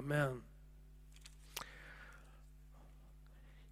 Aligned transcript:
Amen. 0.00 0.42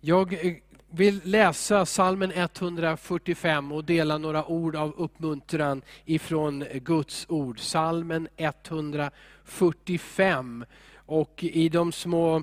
Jag 0.01 0.47
eh, 0.47 0.55
vill 0.91 1.21
läsa 1.25 1.87
salmen 1.87 2.33
145 2.33 3.73
och 3.73 3.85
dela 3.85 4.19
några 4.19 4.47
ord 4.47 4.77
av 4.77 4.95
uppmuntran 4.97 5.83
ifrån 6.05 6.65
Guds 6.75 7.27
ord. 7.29 7.61
Salmen 7.61 8.29
145. 8.37 10.65
Och 10.97 11.45
i 11.45 11.69
de 11.69 11.93
små 11.93 12.43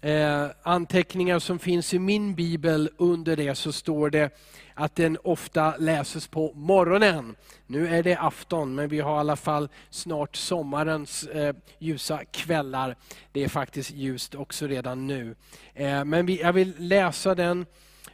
eh, 0.00 0.46
anteckningar 0.62 1.38
som 1.38 1.58
finns 1.58 1.94
i 1.94 1.98
min 1.98 2.34
bibel 2.34 2.90
under 2.96 3.36
det 3.36 3.54
så 3.54 3.72
står 3.72 4.10
det 4.10 4.30
att 4.74 4.96
den 4.96 5.18
ofta 5.24 5.76
läses 5.76 6.26
på 6.26 6.52
morgonen. 6.54 7.36
Nu 7.66 7.88
är 7.88 8.02
det 8.02 8.16
afton, 8.16 8.74
men 8.74 8.88
vi 8.88 9.00
har 9.00 9.16
i 9.16 9.20
alla 9.20 9.36
fall 9.36 9.68
snart 9.90 10.36
sommarens 10.36 11.24
eh, 11.24 11.56
ljusa 11.78 12.24
kvällar. 12.24 12.96
Det 13.32 13.44
är 13.44 13.48
faktiskt 13.48 13.90
ljust 13.90 14.34
också 14.34 14.66
redan 14.66 15.06
nu. 15.06 15.34
Eh, 15.74 16.04
men 16.04 16.26
vi, 16.26 16.40
jag 16.40 16.52
vill 16.52 16.74
läsa 16.78 17.34
den 17.34 17.66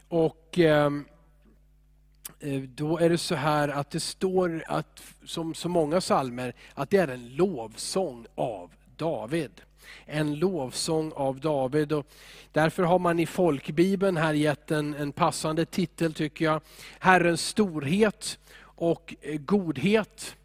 och 0.09 0.59
ehm, 0.59 1.05
eh, 2.41 2.61
då 2.61 2.98
är 2.98 3.09
det 3.09 3.19
så 3.19 3.34
här 3.34 3.69
att 3.69 3.91
det 3.91 4.01
står, 4.01 4.64
att, 4.67 5.03
som 5.25 5.55
så 5.55 5.69
många 5.69 6.01
salmer, 6.01 6.55
att 6.75 6.91
det 6.91 6.97
är 6.97 7.09
en 7.09 7.37
lovsång 7.37 8.27
av 8.34 8.70
David 8.97 9.62
en 10.06 10.34
lovsång 10.34 11.12
av 11.12 11.41
David. 11.41 11.92
Och 11.92 12.06
därför 12.52 12.82
har 12.82 12.98
man 12.98 13.18
i 13.18 13.27
folkbibeln 13.27 14.16
här 14.16 14.32
gett 14.32 14.70
en, 14.70 14.95
en 14.95 15.12
passande 15.12 15.64
titel 15.64 16.14
tycker 16.14 16.45
jag. 16.45 16.60
Herrens 16.98 17.46
storhet 17.46 18.38
och 18.62 19.14
eh, 19.20 19.41
godhet. 19.41 20.36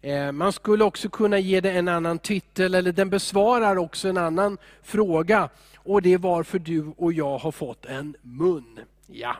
Eh, 0.00 0.32
man 0.32 0.52
skulle 0.52 0.84
också 0.84 1.08
kunna 1.08 1.38
ge 1.38 1.60
det 1.60 1.70
en 1.70 1.88
annan 1.88 2.18
titel, 2.18 2.74
eller 2.74 2.92
den 2.92 3.10
besvarar 3.10 3.76
också 3.76 4.08
en 4.08 4.16
annan 4.16 4.58
fråga. 4.82 5.48
Och 5.76 6.02
det 6.02 6.12
är 6.12 6.18
varför 6.18 6.58
du 6.58 6.92
och 6.96 7.12
jag 7.12 7.38
har 7.38 7.52
fått 7.52 7.86
en 7.86 8.16
mun. 8.22 8.80
Ja, 9.06 9.36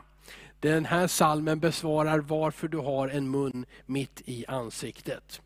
den 0.59 0.85
här 0.85 1.07
salmen 1.07 1.59
besvarar 1.59 2.19
varför 2.19 2.67
du 2.67 2.77
har 2.77 3.07
en 3.07 3.31
mun 3.31 3.65
mitt 3.85 4.21
i 4.25 4.45
ansiktet 4.47 5.41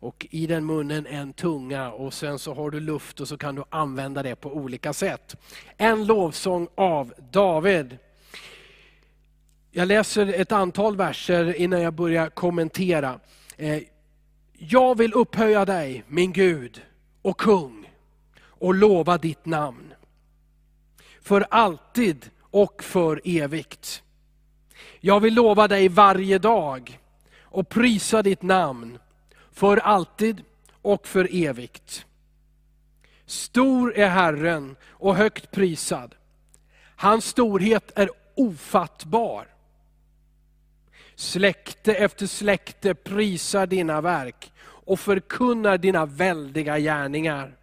och 0.00 0.26
i 0.30 0.46
den 0.46 0.66
munnen 0.66 1.06
en 1.06 1.32
tunga 1.32 1.90
och 1.90 2.14
sen 2.14 2.38
så 2.38 2.54
har 2.54 2.70
du 2.70 2.80
luft 2.80 3.20
och 3.20 3.28
så 3.28 3.36
kan 3.36 3.54
du 3.54 3.64
använda 3.70 4.22
det 4.22 4.36
på 4.36 4.52
olika 4.52 4.92
sätt. 4.92 5.36
En 5.76 6.06
lovsång 6.06 6.68
av 6.74 7.14
David. 7.30 7.98
Jag 9.70 9.88
läser 9.88 10.40
ett 10.40 10.52
antal 10.52 10.96
verser 10.96 11.54
innan 11.56 11.80
jag 11.80 11.94
börjar 11.94 12.28
kommentera. 12.28 13.20
Eh, 13.56 13.82
jag 14.52 14.98
vill 14.98 15.14
upphöja 15.14 15.64
dig, 15.64 16.04
min 16.08 16.32
Gud 16.32 16.82
och 17.22 17.40
kung, 17.40 17.90
och 18.42 18.74
lova 18.74 19.18
ditt 19.18 19.46
namn. 19.46 19.94
För 21.22 21.46
alltid 21.50 22.30
och 22.40 22.82
för 22.82 23.20
evigt. 23.24 24.02
Jag 25.00 25.20
vill 25.20 25.34
lova 25.34 25.68
dig 25.68 25.88
varje 25.88 26.38
dag 26.38 27.00
och 27.40 27.68
prisa 27.68 28.22
ditt 28.22 28.42
namn 28.42 28.98
för 29.60 29.76
alltid 29.76 30.42
och 30.82 31.06
för 31.06 31.28
evigt. 31.32 32.06
Stor 33.26 33.94
är 33.96 34.08
Herren 34.08 34.76
och 34.88 35.16
högt 35.16 35.50
prisad. 35.50 36.14
Hans 36.96 37.24
storhet 37.24 37.92
är 37.94 38.10
ofattbar. 38.34 39.46
Släkte 41.14 41.94
efter 41.94 42.26
släkte 42.26 42.94
prisar 42.94 43.66
dina 43.66 44.00
verk 44.00 44.52
och 44.62 45.00
förkunnar 45.00 45.78
dina 45.78 46.06
väldiga 46.06 46.78
gärningar. 46.78 47.56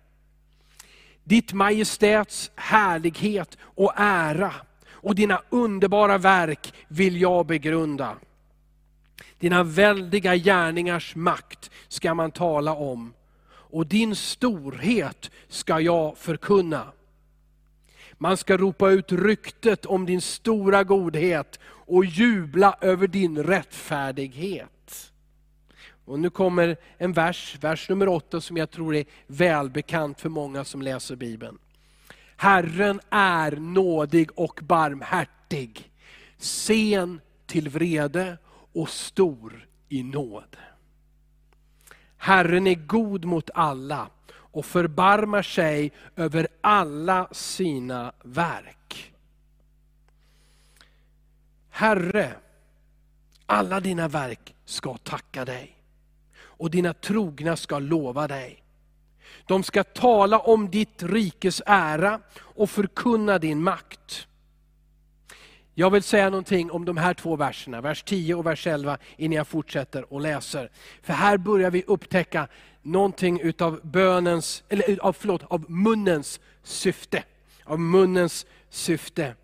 Ditt 1.24 1.54
majestäts 1.54 2.52
härlighet 2.56 3.58
och 3.62 3.94
ära 3.96 4.54
och 4.90 5.16
dina 5.16 5.42
underbara 5.50 6.18
verk 6.18 6.74
vill 6.88 7.22
jag 7.22 7.46
begrunda. 7.46 8.18
Dina 9.40 9.64
väldiga 9.64 10.36
gärningars 10.36 11.16
makt 11.16 11.72
ska 11.88 12.14
man 12.14 12.32
tala 12.32 12.74
om 12.74 13.14
och 13.70 13.88
din 13.88 14.16
storhet 14.16 15.32
ska 15.48 15.80
jag 15.80 16.18
förkunna. 16.18 16.92
Man 18.18 18.38
ska 18.38 18.58
ropa 18.58 18.90
ut 18.90 19.12
ryktet 19.12 19.86
om 19.86 20.06
din 20.06 20.22
stora 20.22 20.84
godhet 20.84 21.60
och 21.66 22.06
jubla 22.06 22.78
över 22.82 23.08
din 23.08 23.44
rättfärdighet. 23.44 25.12
Och 26.06 26.20
nu 26.20 26.30
kommer 26.30 26.78
en 26.98 27.14
vers, 27.14 27.58
vers 27.62 27.90
nummer 27.90 28.08
åtta, 28.08 28.42
som 28.42 28.58
jag 28.58 28.72
tror 28.72 28.96
är 28.96 29.06
välbekant 29.28 30.22
för 30.22 30.30
många 30.30 30.64
som 30.64 30.82
läser 30.82 31.16
Bibeln. 31.16 31.58
Herren 32.38 33.00
är 33.10 33.52
nådig 33.52 34.30
och 34.36 34.60
barmhärtig, 34.64 35.92
sen 36.38 37.22
till 37.46 37.70
vrede 37.70 38.38
och 38.78 38.90
stor 38.90 39.68
i 39.90 40.04
nåd. 40.04 40.58
Herren 42.18 42.68
är 42.68 42.76
god 42.76 43.26
mot 43.26 43.50
alla 43.54 44.10
och 44.30 44.66
förbarmar 44.66 45.42
sig 45.42 45.92
över 46.16 46.48
alla 46.62 47.28
sina 47.32 48.14
verk. 48.24 49.14
Herre, 51.70 52.36
alla 53.46 53.80
dina 53.80 54.08
verk 54.08 54.56
ska 54.66 54.98
tacka 54.98 55.46
dig 55.46 55.78
och 56.40 56.72
dina 56.72 56.94
trogna 56.94 57.56
ska 57.56 57.80
lova 57.80 58.28
dig. 58.28 58.64
De 59.46 59.64
ska 59.64 59.84
tala 59.84 60.40
om 60.40 60.70
ditt 60.70 61.04
rikes 61.04 61.62
ära 61.66 62.20
och 62.38 62.70
förkunna 62.70 63.40
din 63.40 63.64
makt. 63.64 64.28
Jag 65.80 65.90
vill 65.90 66.04
säga 66.04 66.30
någonting 66.30 66.72
om 66.72 66.86
de 66.86 66.98
här 66.98 67.14
två 67.14 67.36
verserna, 67.36 67.82
vers 67.82 68.04
10 68.04 68.36
och 68.36 68.46
vers 68.46 68.68
11, 68.68 68.98
innan 69.18 69.36
jag 69.36 69.48
fortsätter 69.48 70.14
och 70.14 70.22
läser. 70.22 70.70
För 71.02 71.14
här 71.14 71.38
börjar 71.38 71.72
vi 71.72 71.84
upptäcka 71.88 72.48
någonting 72.82 73.40
utav 73.40 73.80
bönens, 73.84 74.64
eller 74.70 74.90
eh, 74.90 74.98
av, 75.00 75.14
förlåt, 75.14 75.44
av 75.44 75.72
munnens 75.72 76.40
syfte. 76.64 77.24
Av 77.64 77.80
munnens 77.80 78.46
syfte. 78.70 79.36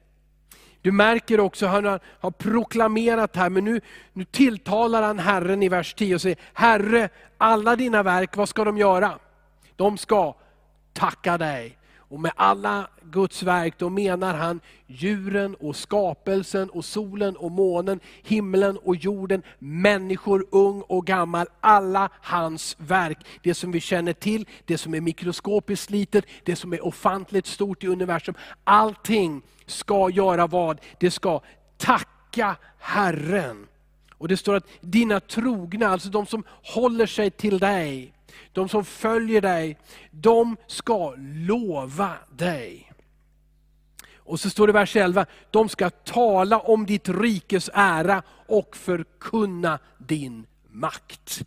Du 0.82 0.92
märker 0.92 1.40
också, 1.40 1.68
han 1.68 2.00
har 2.20 2.32
proklamerat 2.32 3.36
här, 3.36 3.50
men 3.50 3.66
nu, 3.66 3.82
nu 4.14 4.26
tilltalar 4.26 5.02
han 5.02 5.20
Herren 5.20 5.64
i 5.64 5.70
vers 5.70 5.94
10 5.94 6.16
och 6.16 6.22
säger, 6.22 6.38
Herre, 6.54 7.10
alla 7.38 7.76
dina 7.76 8.04
verk, 8.04 8.36
vad 8.36 8.50
ska 8.50 8.64
de 8.64 8.78
göra? 8.78 9.20
De 9.76 9.98
ska 9.98 10.36
tacka 10.94 11.38
dig 11.38 11.78
och 12.14 12.20
med 12.20 12.32
alla 12.36 12.88
Guds 13.04 13.44
verk, 13.44 13.74
då 13.78 13.90
menar 13.90 14.34
han 14.34 14.60
djuren 14.88 15.56
och 15.56 15.76
skapelsen 15.76 16.70
och 16.70 16.86
solen 16.86 17.36
och 17.36 17.52
månen, 17.52 18.00
himlen 18.24 18.78
och 18.78 18.96
jorden, 18.96 19.44
människor, 19.60 20.46
ung 20.52 20.82
och 20.82 21.06
gammal, 21.06 21.48
alla 21.62 22.10
hans 22.22 22.76
verk. 22.80 23.18
Det 23.44 23.54
som 23.54 23.72
vi 23.72 23.80
känner 23.80 24.14
till, 24.14 24.46
det 24.66 24.78
som 24.78 24.94
är 24.94 25.02
mikroskopiskt 25.02 25.90
litet, 25.90 26.26
det 26.44 26.56
som 26.56 26.74
är 26.74 26.86
ofantligt 26.86 27.48
stort 27.48 27.84
i 27.84 27.88
universum. 27.88 28.36
Allting 28.64 29.42
ska 29.66 30.10
göra 30.10 30.48
vad? 30.48 30.82
Det 31.00 31.12
ska 31.12 31.42
tacka 31.78 32.56
Herren. 32.80 33.68
Och 34.24 34.30
det 34.30 34.38
står 34.38 34.56
att 34.56 34.68
dina 34.82 35.20
trogna, 35.20 35.88
alltså 35.88 36.10
de 36.10 36.26
som 36.26 36.44
håller 36.48 37.06
sig 37.06 37.32
till 37.32 37.60
dig, 37.60 38.14
de 38.52 38.70
som 38.70 38.86
följer 38.86 39.42
dig, 39.42 39.78
de 40.12 40.58
ska 40.68 41.14
lova 41.18 42.14
dig. 42.32 42.92
Och 44.16 44.40
så 44.40 44.50
står 44.50 44.68
det 44.68 44.72
i 44.72 44.74
vers 44.74 44.96
11, 44.96 45.26
de 45.52 45.70
ska 45.70 45.90
tala 45.90 46.60
om 46.60 46.86
ditt 46.86 47.10
rikes 47.10 47.70
ära 47.74 48.24
och 48.48 48.78
förkunna 48.78 49.80
din 49.98 50.46
makt. 50.70 51.44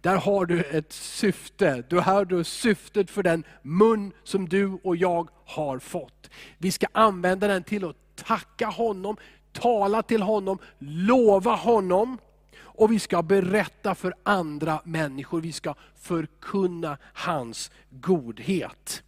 Där 0.00 0.16
har 0.16 0.46
du 0.46 0.62
ett 0.62 0.92
syfte, 0.92 1.84
du 1.88 1.98
har 1.98 2.24
du 2.24 2.44
syftet 2.44 3.10
för 3.10 3.22
den 3.22 3.44
mun 3.62 4.12
som 4.24 4.48
du 4.48 4.78
och 4.84 4.96
jag 4.96 5.28
har 5.44 5.78
fått. 5.78 6.30
Vi 6.58 6.70
ska 6.70 6.86
använda 6.92 7.48
den 7.48 7.62
till 7.62 7.84
att 7.84 7.96
tacka 8.16 8.66
honom, 8.66 9.16
tala 9.60 10.02
till 10.02 10.22
honom, 10.22 10.58
lova 10.78 11.54
honom 11.54 12.18
och 12.58 12.92
vi 12.92 12.98
ska 12.98 13.22
berätta 13.22 13.94
för 13.94 14.14
andra 14.22 14.80
människor, 14.84 15.40
vi 15.40 15.52
ska 15.52 15.74
förkunna 16.00 16.98
hans 17.12 17.70
godhet. 17.90 19.02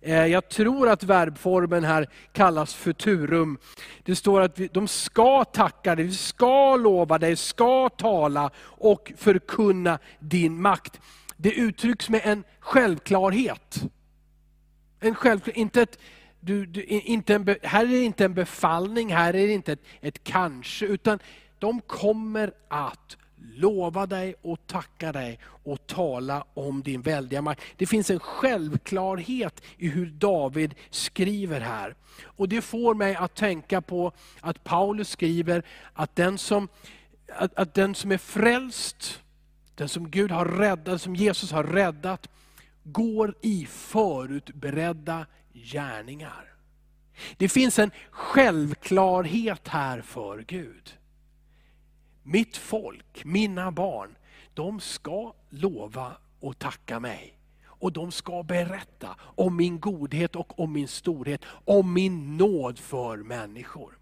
Eh, 0.00 0.26
jag 0.26 0.48
tror 0.48 0.88
att 0.88 1.02
verbformen 1.02 1.84
här 1.84 2.08
kallas 2.32 2.74
futurum. 2.74 3.58
Det 4.02 4.16
står 4.16 4.40
att 4.40 4.60
de 4.72 4.88
ska 4.88 5.44
tacka 5.44 5.94
dig, 5.94 6.04
vi 6.04 6.14
ska 6.14 6.76
lova 6.76 7.18
dig, 7.18 7.36
ska 7.36 7.88
tala 7.88 8.50
och 8.60 9.12
förkunna 9.16 9.98
din 10.18 10.62
makt. 10.62 11.00
Det 11.36 11.52
uttrycks 11.52 12.08
med 12.08 12.20
en 12.24 12.44
självklarhet. 12.60 13.82
En 15.00 15.14
självklarhet 15.14 15.56
inte 15.56 15.82
ett, 15.82 15.98
du, 16.44 16.66
du, 16.66 16.82
inte 16.84 17.34
en, 17.34 17.56
här 17.62 17.84
är 17.84 17.88
det 17.88 18.04
inte 18.04 18.24
en 18.24 18.34
befallning, 18.34 19.12
här 19.12 19.34
är 19.36 19.46
det 19.46 19.52
inte 19.52 19.72
ett, 19.72 19.82
ett 20.00 20.24
kanske, 20.24 20.86
utan 20.86 21.18
de 21.58 21.80
kommer 21.80 22.52
att 22.68 23.16
lova 23.54 24.06
dig 24.06 24.34
och 24.42 24.66
tacka 24.66 25.12
dig 25.12 25.38
och 25.44 25.86
tala 25.86 26.44
om 26.54 26.82
din 26.82 27.02
väldiga 27.02 27.42
makt. 27.42 27.62
Det 27.76 27.86
finns 27.86 28.10
en 28.10 28.20
självklarhet 28.20 29.62
i 29.76 29.88
hur 29.88 30.06
David 30.06 30.74
skriver 30.90 31.60
här. 31.60 31.94
Och 32.22 32.48
Det 32.48 32.60
får 32.60 32.94
mig 32.94 33.14
att 33.14 33.34
tänka 33.34 33.80
på 33.80 34.12
att 34.40 34.64
Paulus 34.64 35.08
skriver 35.08 35.62
att 35.92 36.16
den 36.16 36.38
som, 36.38 36.68
att, 37.28 37.54
att 37.54 37.74
den 37.74 37.94
som 37.94 38.12
är 38.12 38.18
frälst, 38.18 39.22
den 39.74 39.88
som 39.88 40.10
Gud 40.10 40.30
har 40.30 40.44
räddat, 40.44 41.02
som 41.02 41.16
Jesus 41.16 41.52
har 41.52 41.64
räddat, 41.64 42.28
går 42.82 43.34
i 43.40 43.66
förutberedda 43.70 45.26
gärningar. 45.54 46.54
Det 47.36 47.48
finns 47.48 47.78
en 47.78 47.90
självklarhet 48.10 49.68
här 49.68 50.00
för 50.00 50.38
Gud. 50.42 50.98
Mitt 52.22 52.56
folk, 52.56 53.24
mina 53.24 53.72
barn, 53.72 54.16
de 54.54 54.80
ska 54.80 55.34
lova 55.50 56.16
och 56.40 56.58
tacka 56.58 57.00
mig. 57.00 57.38
Och 57.66 57.92
de 57.92 58.12
ska 58.12 58.42
berätta 58.42 59.16
om 59.20 59.56
min 59.56 59.80
godhet 59.80 60.36
och 60.36 60.60
om 60.60 60.72
min 60.72 60.88
storhet, 60.88 61.44
om 61.64 61.92
min 61.92 62.36
nåd 62.36 62.78
för 62.78 63.16
människor. 63.16 63.98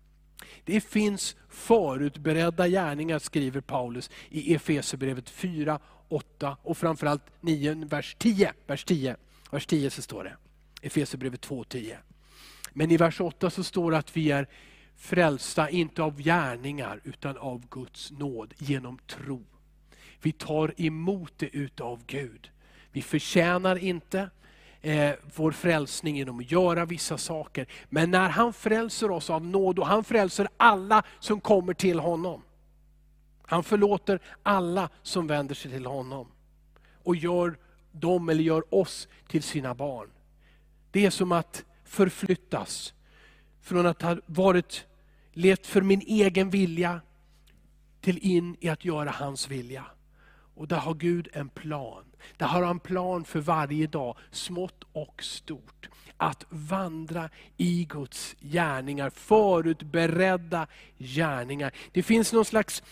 Det 0.64 0.80
finns 0.80 1.36
förutberedda 1.48 2.68
gärningar, 2.68 3.18
skriver 3.18 3.60
Paulus 3.60 4.10
i 4.28 4.54
Efesierbrevet 4.54 5.30
4, 5.30 5.78
8 6.08 6.56
och 6.62 6.78
framförallt 6.78 7.22
9, 7.40 7.74
vers 7.74 8.16
10. 8.18 8.52
Vers 8.66 8.84
10, 8.84 9.16
vers 9.50 9.66
10 9.66 9.90
så 9.90 10.02
står 10.02 10.24
det. 10.24 10.36
Efesierbrevet 10.82 11.46
2.10. 11.48 11.96
Men 12.72 12.90
i 12.90 12.96
vers 12.96 13.20
8 13.20 13.50
så 13.50 13.64
står 13.64 13.90
det 13.90 13.98
att 13.98 14.16
vi 14.16 14.30
är 14.30 14.46
frälsta, 14.96 15.70
inte 15.70 16.02
av 16.02 16.20
gärningar, 16.22 17.00
utan 17.04 17.36
av 17.36 17.68
Guds 17.70 18.10
nåd, 18.10 18.54
genom 18.58 18.98
tro. 18.98 19.44
Vi 20.22 20.32
tar 20.32 20.74
emot 20.76 21.32
det 21.36 21.56
utav 21.56 22.00
Gud. 22.06 22.50
Vi 22.92 23.02
förtjänar 23.02 23.76
inte 23.76 24.30
eh, 24.80 25.12
vår 25.34 25.52
frälsning 25.52 26.16
genom 26.16 26.38
att 26.38 26.50
göra 26.50 26.84
vissa 26.84 27.18
saker. 27.18 27.66
Men 27.88 28.10
när 28.10 28.28
han 28.28 28.52
frälser 28.52 29.10
oss 29.10 29.30
av 29.30 29.46
nåd, 29.46 29.78
och 29.78 29.86
han 29.86 30.04
frälser 30.04 30.48
alla 30.56 31.02
som 31.20 31.40
kommer 31.40 31.74
till 31.74 31.98
honom. 31.98 32.42
Han 33.46 33.64
förlåter 33.64 34.20
alla 34.42 34.88
som 35.02 35.26
vänder 35.26 35.54
sig 35.54 35.70
till 35.70 35.86
honom. 35.86 36.28
Och 37.02 37.16
gör 37.16 37.58
dem, 37.92 38.28
eller 38.28 38.42
gör 38.42 38.74
oss, 38.74 39.08
till 39.28 39.42
sina 39.42 39.74
barn. 39.74 40.08
Det 40.92 41.06
är 41.06 41.10
som 41.10 41.32
att 41.32 41.64
förflyttas 41.84 42.94
från 43.60 43.86
att 43.86 44.02
ha 44.02 44.16
varit, 44.26 44.86
levt 45.32 45.66
för 45.66 45.80
min 45.80 46.00
egen 46.00 46.50
vilja, 46.50 47.00
till 48.00 48.18
in 48.18 48.56
i 48.60 48.68
att 48.68 48.84
göra 48.84 49.10
hans 49.10 49.48
vilja. 49.48 49.84
Och 50.54 50.68
där 50.68 50.76
har 50.76 50.94
Gud 50.94 51.28
en 51.32 51.48
plan. 51.48 52.04
Där 52.36 52.46
har 52.46 52.62
han 52.62 52.70
en 52.70 52.80
plan 52.80 53.24
för 53.24 53.40
varje 53.40 53.86
dag, 53.86 54.16
smått 54.30 54.84
och 54.92 55.22
stort. 55.22 55.88
Att 56.16 56.44
vandra 56.48 57.30
i 57.56 57.84
Guds 57.84 58.36
gärningar, 58.40 59.10
förutberedda 59.10 60.66
gärningar. 60.98 61.72
Det 61.92 62.02
finns 62.02 62.32
någon 62.32 62.44
slags 62.44 62.82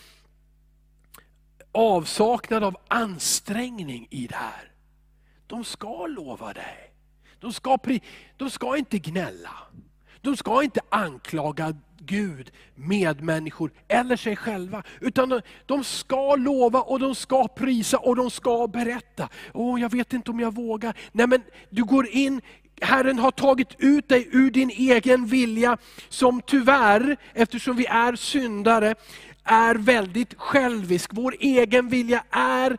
avsaknad 1.71 2.63
av 2.63 2.77
ansträngning 2.87 4.07
i 4.09 4.27
det 4.27 4.35
här. 4.35 4.71
De 5.47 5.63
ska 5.63 6.07
lova 6.07 6.53
dig. 6.53 6.90
De 7.41 7.53
ska, 7.53 7.77
de 8.37 8.49
ska 8.49 8.77
inte 8.77 8.99
gnälla. 8.99 9.51
De 10.21 10.37
ska 10.37 10.63
inte 10.63 10.81
anklaga 10.89 11.75
Gud, 12.05 12.51
medmänniskor 12.75 13.71
eller 13.87 14.15
sig 14.15 14.35
själva. 14.35 14.83
Utan 15.01 15.29
de, 15.29 15.41
de, 15.65 15.83
ska 15.83 16.35
lova 16.35 16.81
och 16.81 16.99
de 16.99 17.15
ska 17.15 17.47
prisa 17.47 17.97
och 17.97 18.15
de 18.15 18.31
ska 18.31 18.67
berätta. 18.67 19.29
Åh, 19.53 19.81
jag 19.81 19.91
vet 19.91 20.13
inte 20.13 20.31
om 20.31 20.39
jag 20.39 20.55
vågar. 20.55 20.97
Nej 21.11 21.27
men 21.27 21.41
du 21.69 21.83
går 21.83 22.07
in, 22.07 22.41
Herren 22.81 23.19
har 23.19 23.31
tagit 23.31 23.75
ut 23.77 24.09
dig 24.09 24.27
ur 24.31 24.51
din 24.51 24.69
egen 24.69 25.25
vilja, 25.25 25.77
som 26.09 26.41
tyvärr, 26.41 27.17
eftersom 27.33 27.75
vi 27.75 27.85
är 27.85 28.15
syndare, 28.15 28.95
är 29.43 29.75
väldigt 29.75 30.33
självisk. 30.37 31.09
Vår 31.13 31.35
egen 31.39 31.89
vilja 31.89 32.23
är 32.31 32.77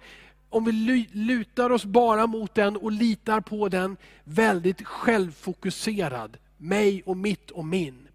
om 0.55 0.65
vi 0.65 1.09
lutar 1.13 1.71
oss 1.71 1.85
bara 1.85 2.27
mot 2.27 2.55
den 2.55 2.77
och 2.77 2.93
litar 2.93 3.41
på 3.41 3.69
den, 3.69 3.97
väldigt 4.25 4.87
självfokuserad. 4.87 6.37
Mig 6.57 7.03
och 7.07 7.17
mitt 7.17 7.51
och 7.51 7.65
min. 7.65 8.09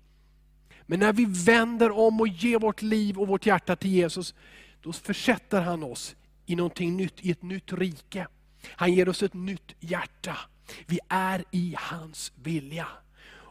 Men 0.85 0.99
när 0.99 1.13
vi 1.13 1.25
vänder 1.25 1.91
om 1.91 2.21
och 2.21 2.27
ger 2.27 2.59
vårt 2.59 2.81
liv 2.81 3.17
och 3.19 3.27
vårt 3.27 3.45
hjärta 3.45 3.75
till 3.75 3.91
Jesus, 3.91 4.35
då 4.81 4.93
försätter 4.93 5.61
han 5.61 5.83
oss 5.83 6.15
i 6.45 6.55
någonting 6.55 6.97
nytt, 6.97 7.25
i 7.25 7.31
ett 7.31 7.43
nytt 7.43 7.73
rike. 7.73 8.27
Han 8.65 8.93
ger 8.93 9.09
oss 9.09 9.23
ett 9.23 9.33
nytt 9.33 9.75
hjärta. 9.79 10.37
Vi 10.85 10.99
är 11.07 11.43
i 11.51 11.75
hans 11.77 12.31
vilja. 12.35 12.87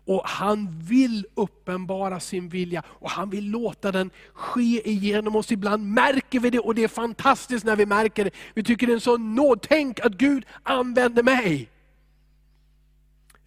Och 0.07 0.23
Han 0.25 0.69
vill 0.81 1.27
uppenbara 1.35 2.21
sin 2.21 2.49
vilja 2.49 2.83
och 2.87 3.11
han 3.11 3.31
vill 3.31 3.51
låta 3.51 3.93
den 3.93 4.11
ske 4.33 4.91
igenom 4.91 5.37
oss. 5.37 5.53
Ibland 5.53 5.87
märker 5.93 6.41
vi 6.41 6.51
det 6.51 6.59
och 6.59 6.75
det 6.75 6.85
är 6.85 6.89
fantastiskt 6.89 7.65
när 7.65 7.77
vi 7.77 7.87
märker 7.87 8.25
det. 8.25 8.31
Vi 8.55 8.63
tycker 8.63 8.87
det 8.87 8.93
är 8.93 8.95
en 8.95 9.01
sån 9.01 9.35
nåd. 9.35 9.67
Tänk 9.69 10.01
att 10.01 10.13
Gud 10.13 10.47
använder 10.63 11.23
mig. 11.23 11.69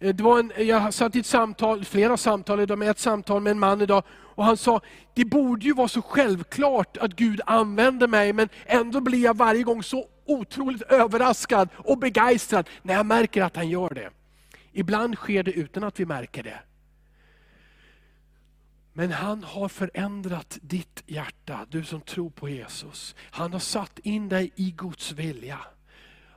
Eh, 0.00 0.14
det 0.14 0.22
var 0.22 0.38
en, 0.38 0.52
jag 0.66 0.94
satt 0.94 1.16
i 1.16 1.18
ett 1.18 1.26
samtal, 1.26 1.84
flera 1.84 2.16
samtal 2.16 2.60
idag, 2.60 2.78
med 2.78 2.90
ett 2.90 2.98
samtal 2.98 3.42
med 3.42 3.50
en 3.50 3.58
man 3.58 3.82
idag. 3.82 4.02
Och 4.34 4.44
han 4.44 4.56
sa, 4.56 4.80
det 5.14 5.24
borde 5.24 5.66
ju 5.66 5.74
vara 5.74 5.88
så 5.88 6.02
självklart 6.02 6.96
att 6.96 7.16
Gud 7.16 7.40
använder 7.46 8.08
mig, 8.08 8.32
men 8.32 8.48
ändå 8.66 9.00
blir 9.00 9.24
jag 9.24 9.36
varje 9.36 9.62
gång 9.62 9.82
så 9.82 10.06
otroligt 10.26 10.82
överraskad 10.82 11.68
och 11.76 11.98
begeistrad 11.98 12.68
när 12.82 12.94
jag 12.94 13.06
märker 13.06 13.42
att 13.42 13.56
han 13.56 13.68
gör 13.68 13.94
det. 13.94 14.10
Ibland 14.72 15.14
sker 15.14 15.42
det 15.42 15.52
utan 15.52 15.84
att 15.84 16.00
vi 16.00 16.06
märker 16.06 16.42
det. 16.42 16.60
Men 18.92 19.12
han 19.12 19.44
har 19.44 19.68
förändrat 19.68 20.58
ditt 20.62 21.02
hjärta, 21.06 21.66
du 21.70 21.84
som 21.84 22.00
tror 22.00 22.30
på 22.30 22.48
Jesus. 22.48 23.14
Han 23.30 23.52
har 23.52 23.60
satt 23.60 23.98
in 23.98 24.28
dig 24.28 24.52
i 24.56 24.70
Guds 24.70 25.12
vilja. 25.12 25.58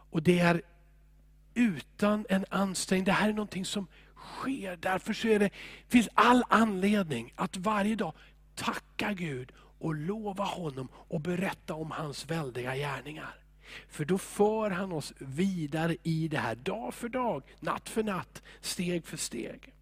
Och 0.09 0.24
det 0.24 0.39
är 0.39 0.62
utan 1.53 2.25
en 2.30 2.45
ansträngning, 2.50 3.06
det 3.06 3.12
här 3.12 3.30
är 3.30 3.33
någonting 3.33 3.65
som 3.65 3.88
sker. 4.15 4.75
Därför 4.75 5.13
så 5.13 5.27
är 5.27 5.39
det, 5.39 5.50
finns 5.88 6.09
all 6.13 6.44
anledning 6.50 7.33
att 7.35 7.57
varje 7.57 7.95
dag 7.95 8.13
tacka 8.56 9.13
Gud 9.13 9.51
och 9.80 9.95
lova 9.95 10.44
honom 10.44 10.88
och 10.94 11.21
berätta 11.21 11.74
om 11.74 11.91
hans 11.91 12.25
väldiga 12.25 12.75
gärningar. 12.75 13.43
För 13.90 14.06
då 14.06 14.18
för 14.18 14.70
han 14.70 14.92
oss 14.92 15.14
vidare 15.18 15.96
i 16.04 16.28
det 16.28 16.38
här, 16.38 16.56
dag 16.56 16.94
för 16.94 17.10
dag, 17.10 17.44
natt 17.60 17.90
för 17.90 18.04
natt, 18.04 18.42
steg 18.62 19.06
för 19.06 19.18
steg. 19.18 19.74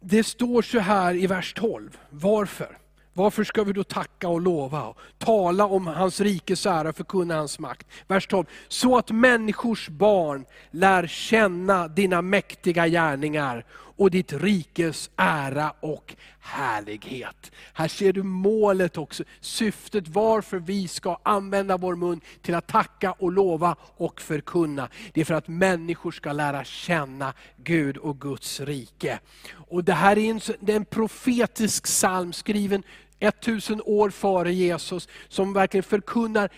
Det 0.00 0.24
står 0.24 0.62
så 0.62 0.78
här 0.78 1.14
i 1.14 1.26
vers 1.26 1.54
12, 1.54 1.98
varför? 2.10 2.78
Varför 3.12 3.44
ska 3.44 3.64
vi 3.64 3.72
då 3.72 3.84
tacka 3.84 4.28
och 4.28 4.40
lova 4.40 4.84
och 4.84 4.98
tala 5.18 5.66
om 5.66 5.86
hans 5.86 6.20
rikes 6.20 6.66
ära, 6.66 6.92
förkunna 6.92 7.36
hans 7.36 7.58
makt? 7.58 7.86
Vers 8.06 8.26
12. 8.26 8.46
Så 8.68 8.98
att 8.98 9.10
människors 9.10 9.88
barn 9.88 10.44
lär 10.70 11.06
känna 11.06 11.88
dina 11.88 12.22
mäktiga 12.22 12.88
gärningar 12.88 13.64
och 13.98 14.10
ditt 14.10 14.32
rikes 14.32 15.10
ära 15.16 15.72
och 15.80 16.14
härlighet. 16.40 17.52
Här 17.72 17.88
ser 17.88 18.12
du 18.12 18.22
målet 18.22 18.98
också, 18.98 19.24
syftet 19.40 20.08
varför 20.08 20.58
vi 20.58 20.88
ska 20.88 21.18
använda 21.22 21.76
vår 21.76 21.96
mun 21.96 22.20
till 22.42 22.54
att 22.54 22.66
tacka 22.66 23.12
och 23.12 23.32
lova 23.32 23.76
och 23.80 24.20
förkunna. 24.20 24.88
Det 25.12 25.20
är 25.20 25.24
för 25.24 25.34
att 25.34 25.48
människor 25.48 26.10
ska 26.10 26.32
lära 26.32 26.64
känna 26.64 27.32
Gud 27.56 27.96
och 27.96 28.20
Guds 28.20 28.60
rike. 28.60 29.18
Och 29.52 29.84
Det 29.84 29.94
här 29.94 30.18
är 30.18 30.30
en, 30.30 30.40
det 30.60 30.72
är 30.72 30.76
en 30.76 30.84
profetisk 30.84 31.84
psalm 31.84 32.32
skriven 32.32 32.82
1000 33.20 33.82
år 33.84 34.10
före 34.10 34.52
Jesus, 34.52 35.08
som 35.28 35.52
verkligen 35.52 35.84
förkunnar 35.84 36.50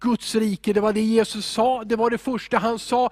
Guds 0.00 0.34
rike. 0.34 0.72
Det 0.72 0.80
var 0.80 0.92
det 0.92 1.00
Jesus 1.00 1.46
sa, 1.46 1.84
det 1.84 1.96
var 1.96 2.10
det 2.10 2.18
första 2.18 2.58
han 2.58 2.78
sa. 2.78 3.10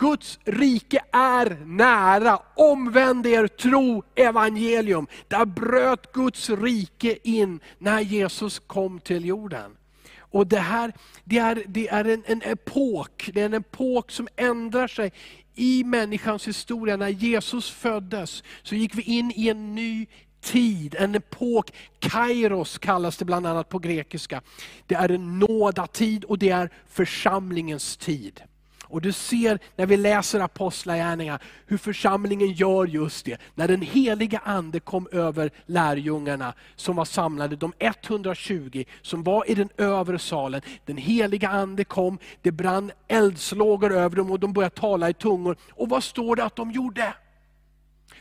Guds 0.00 0.38
rike 0.44 1.00
är 1.12 1.58
nära, 1.66 2.38
omvänd 2.54 3.26
er, 3.26 3.46
tro 3.46 4.02
evangelium. 4.14 5.06
Där 5.28 5.44
bröt 5.44 6.12
Guds 6.12 6.50
rike 6.50 7.18
in 7.22 7.60
när 7.78 8.00
Jesus 8.00 8.58
kom 8.58 9.00
till 9.00 9.24
jorden. 9.24 9.76
Och 10.18 10.46
Det 10.46 10.58
här 10.58 10.92
det 11.24 11.38
är, 11.38 11.62
det 11.66 11.88
är 11.88 12.04
en, 12.04 12.22
en 12.26 12.42
epok, 12.42 13.30
det 13.34 13.40
är 13.40 13.46
en 13.46 13.54
epok 13.54 14.10
som 14.10 14.28
ändrar 14.36 14.88
sig 14.88 15.12
i 15.54 15.84
människans 15.84 16.48
historia. 16.48 16.96
När 16.96 17.08
Jesus 17.08 17.70
föddes 17.70 18.42
så 18.62 18.74
gick 18.74 18.94
vi 18.94 19.02
in 19.02 19.32
i 19.36 19.48
en 19.48 19.74
ny 19.74 20.06
tid, 20.40 20.94
en 20.98 21.14
epok. 21.14 21.70
Kairos 21.98 22.78
kallas 22.78 23.16
det 23.16 23.24
bland 23.24 23.46
annat 23.46 23.68
på 23.68 23.78
grekiska. 23.78 24.42
Det 24.86 24.94
är 24.94 25.10
en 25.10 25.38
nådatid 25.38 26.24
och 26.24 26.38
det 26.38 26.50
är 26.50 26.70
församlingens 26.88 27.96
tid. 27.96 28.42
Och 28.90 29.00
du 29.00 29.12
ser 29.12 29.58
när 29.76 29.86
vi 29.86 29.96
läser 29.96 30.40
Apostlagärningarna 30.40 31.38
hur 31.66 31.76
församlingen 31.76 32.52
gör 32.52 32.86
just 32.86 33.24
det. 33.24 33.40
När 33.54 33.68
den 33.68 33.82
heliga 33.82 34.40
Ande 34.44 34.80
kom 34.80 35.08
över 35.12 35.50
lärjungarna 35.66 36.54
som 36.76 36.96
var 36.96 37.04
samlade, 37.04 37.56
de 37.56 37.72
120 37.78 38.84
som 39.02 39.22
var 39.22 39.50
i 39.50 39.54
den 39.54 39.68
övre 39.76 40.18
salen. 40.18 40.60
Den 40.84 40.96
heliga 40.96 41.48
Ande 41.48 41.84
kom, 41.84 42.18
det 42.42 42.52
brann 42.52 42.92
eldslågor 43.08 43.92
över 43.92 44.16
dem 44.16 44.30
och 44.30 44.40
de 44.40 44.52
började 44.52 44.76
tala 44.76 45.10
i 45.10 45.14
tungor. 45.14 45.56
Och 45.70 45.88
vad 45.88 46.04
står 46.04 46.36
det 46.36 46.44
att 46.44 46.56
de 46.56 46.70
gjorde? 46.70 47.14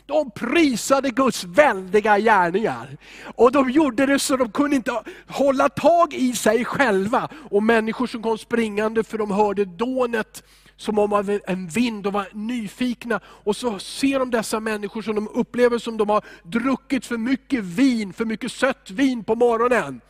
De 0.09 0.31
prisade 0.31 1.09
Guds 1.09 1.43
väldiga 1.43 2.19
gärningar. 2.19 2.97
Och 3.35 3.51
de 3.51 3.69
gjorde 3.69 4.05
det 4.05 4.19
så 4.19 4.37
de 4.37 4.51
kunde 4.51 4.75
inte 4.75 5.03
hålla 5.27 5.69
tag 5.69 6.13
i 6.13 6.33
sig 6.33 6.65
själva. 6.65 7.29
Och 7.49 7.63
människor 7.63 8.07
som 8.07 8.23
kom 8.23 8.37
springande 8.37 9.03
för 9.03 9.17
de 9.17 9.31
hörde 9.31 9.65
dånet 9.65 10.43
som 10.77 10.99
om 10.99 11.13
av 11.13 11.39
en 11.47 11.67
vind 11.67 12.07
och 12.07 12.13
var 12.13 12.27
nyfikna. 12.33 13.19
Och 13.25 13.55
så 13.55 13.79
ser 13.79 14.19
de 14.19 14.31
dessa 14.31 14.59
människor 14.59 15.01
som 15.01 15.15
de 15.15 15.27
upplever 15.27 15.77
som 15.77 15.97
de 15.97 16.09
har 16.09 16.25
druckit 16.43 17.05
för 17.05 17.17
mycket 17.17 17.63
vin, 17.63 18.13
för 18.13 18.25
mycket 18.25 18.51
sött 18.51 18.91
vin 18.91 19.23
på 19.23 19.35
morgonen. 19.35 20.01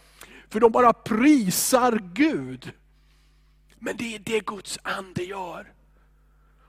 För 0.50 0.60
de 0.60 0.72
bara 0.72 0.94
prisar 0.94 2.02
Gud. 2.14 2.72
Men 3.80 3.98
det 3.98 4.16
är 4.16 4.20
det 4.20 4.46
Guds 4.46 4.80
ande 4.84 5.24
gör. 5.24 5.79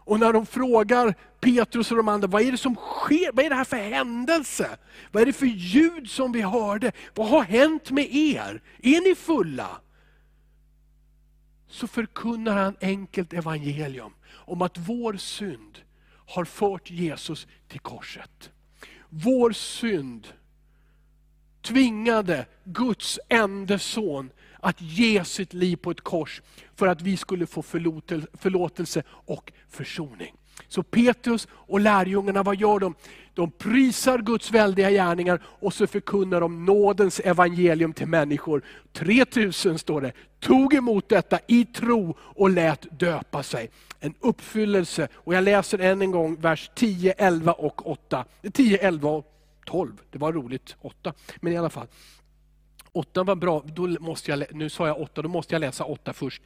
Och 0.05 0.21
när 0.21 0.33
de 0.33 0.47
frågar 0.47 1.15
Petrus 1.41 1.91
och 1.91 1.97
de 1.97 2.09
andra, 2.09 2.29
vad 2.29 2.43
är 2.43 2.53
det 2.53 2.59
som 2.59 2.75
sker? 2.75 3.33
Vad 3.33 3.45
är 3.45 3.49
det 3.49 3.57
här 3.57 3.65
för 3.65 3.77
händelse? 3.77 4.79
Vad 5.13 5.23
är 5.23 5.27
det 5.27 5.33
för 5.33 5.47
ljud 5.47 6.11
som 6.11 6.33
vi 6.33 6.41
hörde? 6.41 6.93
Vad 7.15 7.29
har 7.29 7.43
hänt 7.43 7.91
med 7.91 8.15
er? 8.15 8.63
Är 8.83 9.09
ni 9.09 9.15
fulla? 9.15 9.81
Så 11.69 11.87
förkunnar 11.87 12.57
han 12.57 12.77
enkelt 12.81 13.33
evangelium 13.33 14.13
om 14.33 14.63
att 14.63 14.79
vår 14.79 15.17
synd 15.17 15.79
har 16.27 16.45
fört 16.45 16.91
Jesus 16.91 17.47
till 17.69 17.81
korset. 17.81 18.51
Vår 19.09 19.53
synd 19.53 20.29
tvingade 21.63 22.47
Guds 22.65 23.19
enda 23.29 23.79
son 23.79 24.31
att 24.61 24.81
ge 24.81 25.25
sitt 25.25 25.55
liv 25.55 25.77
på 25.77 25.91
ett 25.91 26.01
kors 26.01 26.43
för 26.77 26.87
att 26.87 27.03
vi 27.03 27.17
skulle 27.17 27.47
få 27.47 27.63
förlåtelse 27.63 29.03
och 29.09 29.53
försoning. 29.69 30.35
Så 30.69 30.83
Petrus 30.83 31.49
och 31.53 31.81
lärjungarna, 31.81 32.43
vad 32.43 32.57
gör 32.57 32.79
de? 32.79 32.95
De 33.35 33.51
prisar 33.51 34.19
Guds 34.19 34.51
väldiga 34.51 34.91
gärningar 34.91 35.43
och 35.45 35.75
så 35.75 35.87
förkunnar 35.87 36.41
de 36.41 36.65
nådens 36.65 37.21
evangelium 37.21 37.93
till 37.93 38.07
människor. 38.07 38.63
3000 38.93 39.79
står 39.79 40.01
det, 40.01 40.13
tog 40.41 40.75
emot 40.75 41.09
detta 41.09 41.39
i 41.47 41.65
tro 41.65 42.17
och 42.21 42.51
lät 42.51 43.01
döpa 43.01 43.43
sig. 43.43 43.71
En 44.01 44.15
uppfyllelse, 44.21 45.09
och 45.15 45.35
jag 45.35 45.45
läser 45.45 45.79
än 45.79 46.03
en 46.03 46.11
gång 46.11 46.41
vers 46.41 46.71
10, 46.75 47.13
11 47.13 47.53
och 47.53 47.91
8. 47.91 48.25
10, 48.53 48.77
11 48.77 49.09
och 49.09 49.27
12, 49.67 49.93
det 50.11 50.19
var 50.19 50.33
roligt, 50.33 50.77
8, 50.81 51.13
men 51.41 51.53
i 51.53 51.57
alla 51.57 51.71
fall. 51.71 51.87
Åttan 52.93 53.27
var 53.27 53.37
bra, 53.37 53.63
då 53.67 53.87
måste 53.87 54.31
jag, 54.31 54.55
nu 54.55 54.69
sa 54.69 54.87
jag 54.87 55.01
åtta, 55.01 55.23
då 55.23 55.29
måste 55.29 55.55
jag 55.55 55.61
läsa 55.61 55.85
åtta 55.85 56.13
först. 56.13 56.43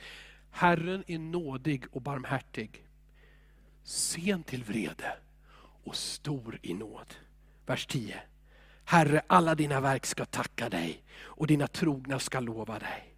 Herren 0.51 1.05
är 1.07 1.19
nådig 1.19 1.85
och 1.93 2.03
barmhärtig, 2.03 2.87
sen 3.83 4.43
till 4.43 4.65
vrede 4.65 5.17
och 5.85 5.97
stor 5.97 6.59
i 6.63 6.75
nåd. 6.75 7.15
Vers 7.67 7.87
10. 7.87 8.23
Herre, 8.85 9.23
alla 9.27 9.55
dina 9.55 9.81
verk 9.81 10.07
ska 10.07 10.25
tacka 10.25 10.69
dig 10.69 11.03
och 11.17 11.47
dina 11.47 11.67
trogna 11.67 12.19
ska 12.19 12.41
lova 12.41 12.79
dig. 12.79 13.15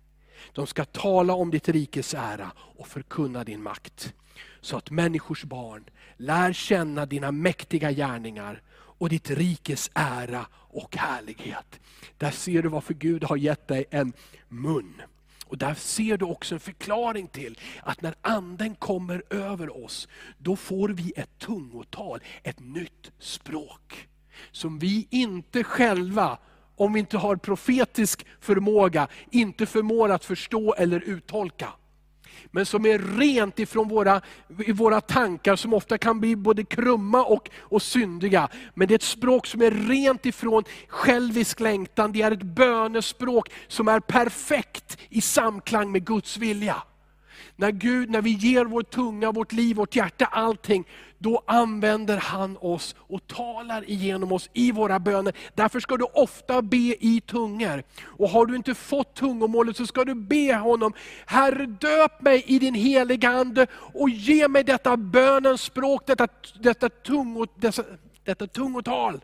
De 0.52 0.66
ska 0.66 0.84
tala 0.84 1.34
om 1.34 1.50
ditt 1.50 1.68
rikes 1.68 2.14
ära 2.14 2.52
och 2.56 2.88
förkunna 2.88 3.44
din 3.44 3.62
makt. 3.62 4.14
Så 4.60 4.76
att 4.76 4.90
människors 4.90 5.44
barn 5.44 5.84
lär 6.16 6.52
känna 6.52 7.06
dina 7.06 7.32
mäktiga 7.32 7.92
gärningar 7.92 8.62
och 8.98 9.08
ditt 9.08 9.30
rikes 9.30 9.90
ära 9.94 10.46
och 10.54 10.96
härlighet. 10.96 11.80
Där 12.18 12.30
ser 12.30 12.62
du 12.62 12.68
varför 12.68 12.94
Gud 12.94 13.24
har 13.24 13.36
gett 13.36 13.68
dig 13.68 13.84
en 13.90 14.12
mun. 14.48 15.02
Och 15.46 15.58
där 15.58 15.74
ser 15.74 16.16
du 16.16 16.24
också 16.24 16.54
en 16.54 16.60
förklaring 16.60 17.28
till 17.28 17.58
att 17.82 18.02
när 18.02 18.14
anden 18.20 18.74
kommer 18.74 19.22
över 19.30 19.84
oss, 19.84 20.08
då 20.38 20.56
får 20.56 20.88
vi 20.88 21.12
ett 21.16 21.38
tungotal, 21.38 22.20
ett 22.42 22.60
nytt 22.60 23.12
språk. 23.18 24.08
Som 24.50 24.78
vi 24.78 25.08
inte 25.10 25.64
själva, 25.64 26.38
om 26.76 26.92
vi 26.92 27.00
inte 27.00 27.18
har 27.18 27.36
profetisk 27.36 28.26
förmåga, 28.40 29.08
inte 29.30 29.66
förmår 29.66 30.08
att 30.08 30.24
förstå 30.24 30.74
eller 30.74 31.00
uttolka 31.00 31.72
men 32.50 32.66
som 32.66 32.86
är 32.86 32.98
rent 33.18 33.58
ifrån 33.58 33.88
våra, 33.88 34.20
våra 34.74 35.00
tankar, 35.00 35.56
som 35.56 35.74
ofta 35.74 35.98
kan 35.98 36.20
bli 36.20 36.36
både 36.36 36.64
krumma 36.64 37.24
och, 37.24 37.50
och 37.60 37.82
syndiga. 37.82 38.48
Men 38.74 38.88
det 38.88 38.94
är 38.94 38.96
ett 38.96 39.02
språk 39.02 39.46
som 39.46 39.62
är 39.62 39.70
rent 39.70 40.26
ifrån 40.26 40.64
självisk 40.88 41.60
längtan, 41.60 42.12
det 42.12 42.22
är 42.22 42.30
ett 42.30 42.42
bönespråk 42.42 43.50
som 43.68 43.88
är 43.88 44.00
perfekt 44.00 44.98
i 45.08 45.20
samklang 45.20 45.92
med 45.92 46.06
Guds 46.06 46.36
vilja. 46.36 46.82
När 47.56 47.70
Gud, 47.70 48.10
när 48.10 48.22
vi 48.22 48.30
ger 48.30 48.64
vår 48.64 48.82
tunga, 48.82 49.32
vårt 49.32 49.52
liv, 49.52 49.76
vårt 49.76 49.96
hjärta, 49.96 50.24
allting, 50.24 50.84
då 51.18 51.42
använder 51.46 52.16
han 52.16 52.56
oss 52.60 52.94
och 52.98 53.26
talar 53.26 53.90
igenom 53.90 54.32
oss 54.32 54.50
i 54.52 54.72
våra 54.72 54.98
böner. 54.98 55.34
Därför 55.54 55.80
ska 55.80 55.96
du 55.96 56.04
ofta 56.04 56.62
be 56.62 56.96
i 57.00 57.22
tungor. 57.26 57.82
Och 58.04 58.28
har 58.28 58.46
du 58.46 58.56
inte 58.56 58.74
fått 58.74 59.14
tungomålet 59.14 59.76
så 59.76 59.86
ska 59.86 60.04
du 60.04 60.14
be 60.14 60.54
honom, 60.54 60.92
Herre 61.26 61.66
döp 61.66 62.22
mig 62.22 62.44
i 62.46 62.58
din 62.58 62.74
heliga 62.74 63.28
Ande 63.28 63.66
och 63.72 64.10
ge 64.10 64.48
mig 64.48 64.64
detta 64.64 64.96
bönens 64.96 65.62
språk, 65.62 66.06
detta, 66.06 66.28
detta, 66.60 66.88
tungo, 66.88 67.46
detta, 67.56 67.82
detta 68.24 68.46
tungotal. 68.46 69.20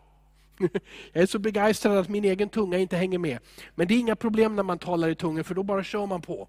Jag 1.13 1.23
är 1.23 1.25
så 1.25 1.39
begeistrad 1.39 1.97
att 1.97 2.09
min 2.09 2.25
egen 2.25 2.49
tunga 2.49 2.77
inte 2.77 2.97
hänger 2.97 3.17
med. 3.17 3.39
Men 3.75 3.87
det 3.87 3.93
är 3.93 3.99
inga 3.99 4.15
problem 4.15 4.55
när 4.55 4.63
man 4.63 4.79
talar 4.79 5.09
i 5.09 5.15
tungor, 5.15 5.43
för 5.43 5.55
då 5.55 5.63
bara 5.63 5.83
kör 5.83 6.05
man 6.05 6.21
på. 6.21 6.47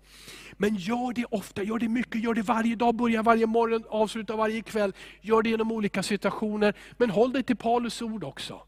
Men 0.52 0.76
gör 0.76 1.12
det 1.12 1.24
ofta, 1.24 1.62
gör 1.62 1.78
det 1.78 1.88
mycket, 1.88 2.22
gör 2.22 2.34
det 2.34 2.42
varje 2.42 2.76
dag, 2.76 2.94
börja 2.94 3.22
varje 3.22 3.46
morgon, 3.46 3.84
avsluta 3.88 4.36
varje 4.36 4.62
kväll. 4.62 4.92
Gör 5.20 5.42
det 5.42 5.50
genom 5.50 5.72
olika 5.72 6.02
situationer. 6.02 6.74
Men 6.92 7.10
håll 7.10 7.32
dig 7.32 7.42
till 7.42 7.56
Paulus 7.56 8.02
ord 8.02 8.24
också. 8.24 8.62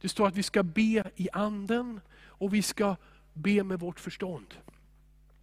Det 0.00 0.08
står 0.08 0.26
att 0.26 0.36
vi 0.36 0.42
ska 0.42 0.62
be 0.62 1.04
i 1.16 1.28
anden 1.32 2.00
och 2.26 2.54
vi 2.54 2.62
ska 2.62 2.96
be 3.32 3.64
med 3.64 3.80
vårt 3.80 4.00
förstånd. 4.00 4.54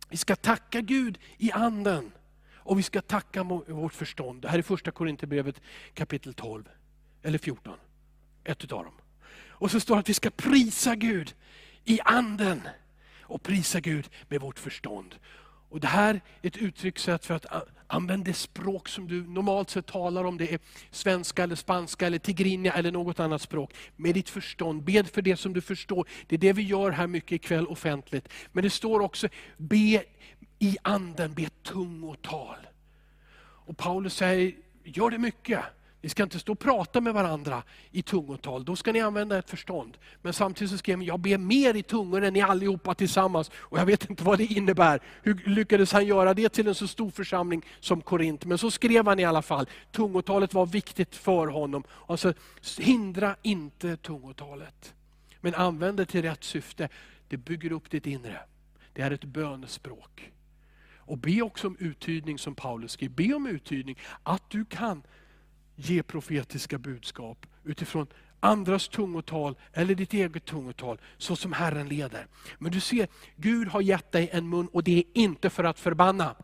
Vi 0.10 0.18
ska 0.18 0.36
tacka 0.36 0.82
Gud 0.82 1.20
i 1.38 1.52
anden 1.52 2.12
och 2.56 2.80
vi 2.80 2.84
ska 2.84 3.02
tacka 3.02 3.44
med 3.44 3.62
vårt 3.68 3.94
förstånd. 3.94 4.42
Det 4.42 4.50
här 4.50 4.58
är 4.58 4.62
första 4.62 4.92
Korinthierbrevet 4.92 5.62
kapitel 5.94 6.34
12, 6.34 6.70
eller 7.22 7.38
14. 7.38 7.74
Ett 8.44 8.64
utav 8.64 8.84
dem. 8.84 8.94
Och 9.54 9.72
så 9.72 9.80
står 9.80 9.96
det 9.96 10.00
att 10.00 10.10
vi 10.10 10.14
ska 10.14 10.30
prisa 10.30 10.96
Gud 10.96 11.36
i 11.86 12.00
anden 12.06 12.62
och 13.22 13.44
prisa 13.44 13.80
Gud 13.80 14.10
med 14.28 14.42
vårt 14.42 14.60
förstånd. 14.60 15.16
Och 15.70 15.80
Det 15.80 15.88
här 15.88 16.22
är 16.42 16.48
ett 16.48 16.58
uttryckssätt 16.58 17.26
för 17.26 17.34
att 17.34 17.46
använda 17.88 18.26
det 18.26 18.34
språk 18.34 18.88
som 18.90 19.08
du 19.08 19.24
normalt 19.28 19.70
sett 19.70 19.86
talar 19.86 20.24
om. 20.24 20.38
Det 20.38 20.54
är 20.54 20.60
svenska, 20.92 21.44
eller 21.44 21.56
spanska, 21.56 22.08
eller 22.08 22.20
tigrinja 22.20 22.74
eller 22.74 22.92
något 22.92 23.20
annat 23.20 23.42
språk. 23.42 23.74
Med 23.96 24.14
ditt 24.14 24.30
förstånd, 24.30 24.84
bed 24.84 25.08
för 25.08 25.22
det 25.22 25.38
som 25.38 25.54
du 25.54 25.62
förstår. 25.62 26.08
Det 26.28 26.36
är 26.36 26.40
det 26.40 26.54
vi 26.54 26.62
gör 26.62 26.92
här 26.92 27.08
mycket 27.08 27.32
ikväll 27.32 27.68
offentligt. 27.68 28.30
Men 28.52 28.64
det 28.64 28.70
står 28.70 29.00
också, 29.00 29.28
be 29.58 30.04
i 30.60 30.78
anden, 30.82 31.34
be 31.34 31.50
tungotal. 31.64 32.58
Och 33.66 33.78
Paulus 33.78 34.16
säger, 34.16 34.56
gör 34.84 35.10
det 35.10 35.18
mycket. 35.18 35.60
Ni 36.04 36.10
ska 36.10 36.24
inte 36.24 36.40
stå 36.40 36.52
och 36.52 36.60
prata 36.60 37.02
med 37.02 37.14
varandra 37.14 37.64
i 37.92 38.02
tungotal, 38.02 38.66
då 38.66 38.76
ska 38.76 38.92
ni 38.92 39.02
använda 39.02 39.38
ert 39.38 39.50
förstånd. 39.50 39.98
Men 40.22 40.34
samtidigt 40.34 40.72
så 40.72 40.78
skrev 40.78 40.98
han, 40.98 41.06
jag 41.06 41.20
ber 41.20 41.38
mer 41.38 41.74
i 41.74 41.84
tungor 41.84 42.24
än 42.24 42.34
ni 42.34 42.42
allihopa 42.42 42.96
tillsammans. 42.96 43.52
Och 43.56 43.80
jag 43.80 43.86
vet 43.86 44.10
inte 44.10 44.24
vad 44.24 44.38
det 44.38 44.46
innebär. 44.46 45.00
Hur 45.22 45.44
lyckades 45.46 45.92
han 45.92 46.06
göra 46.06 46.34
det 46.34 46.50
till 46.50 46.68
en 46.68 46.76
så 46.76 46.88
stor 46.88 47.10
församling 47.10 47.66
som 47.80 48.02
Korint? 48.02 48.46
Men 48.46 48.58
så 48.58 48.72
skrev 48.72 49.08
han 49.08 49.20
i 49.20 49.26
alla 49.26 49.42
fall. 49.42 49.70
Tungotalet 49.92 50.54
var 50.54 50.66
viktigt 50.66 51.16
för 51.16 51.48
honom. 51.48 51.84
Alltså, 52.08 52.34
hindra 52.80 53.36
inte 53.42 53.98
tungotalet. 53.98 54.94
Men 55.42 55.56
använd 55.56 55.98
det 55.98 56.06
till 56.06 56.22
rätt 56.22 56.44
syfte. 56.44 56.90
Det 57.28 57.38
bygger 57.38 57.72
upp 57.72 57.90
ditt 57.90 58.06
inre. 58.06 58.40
Det 58.94 59.02
är 59.02 59.12
ett 59.12 59.24
bönespråk. 59.24 60.32
Och 60.98 61.18
be 61.18 61.42
också 61.42 61.68
om 61.68 61.78
uttydning 61.80 62.40
som 62.40 62.56
Paulus 62.56 62.92
skrev. 62.92 63.12
Be 63.12 63.34
om 63.34 63.48
uttydning, 63.48 63.98
att 64.24 64.50
du 64.50 64.66
kan 64.66 65.04
ge 65.76 66.04
profetiska 66.04 66.78
budskap 66.78 67.46
utifrån 67.64 68.08
andras 68.40 68.88
tungotal 68.88 69.56
eller 69.74 69.96
ditt 69.96 70.14
eget 70.14 70.46
tungotal, 70.46 70.98
så 71.18 71.36
som 71.36 71.54
Herren 71.54 71.88
leder. 71.88 72.28
Men 72.60 72.72
du 72.72 72.80
ser, 72.80 73.08
Gud 73.36 73.68
har 73.68 73.82
gett 73.82 74.12
dig 74.12 74.30
en 74.32 74.50
mun 74.50 74.68
och 74.68 74.84
det 74.84 74.98
är 74.98 75.04
inte 75.14 75.50
för 75.50 75.64
att 75.64 75.80
förbanna. 75.80 76.36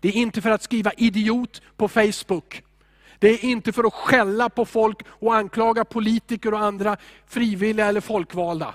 Det 0.00 0.08
är 0.08 0.12
inte 0.12 0.40
för 0.40 0.50
att 0.50 0.62
skriva 0.62 0.92
idiot 0.92 1.62
på 1.76 1.88
Facebook. 1.88 2.62
Det 3.18 3.28
är 3.28 3.44
inte 3.44 3.72
för 3.72 3.84
att 3.84 3.94
skälla 3.94 4.48
på 4.48 4.64
folk 4.64 4.98
och 5.08 5.34
anklaga 5.34 5.84
politiker 5.84 6.54
och 6.54 6.60
andra 6.60 6.96
frivilliga 7.26 7.86
eller 7.86 8.00
folkvalda. 8.00 8.74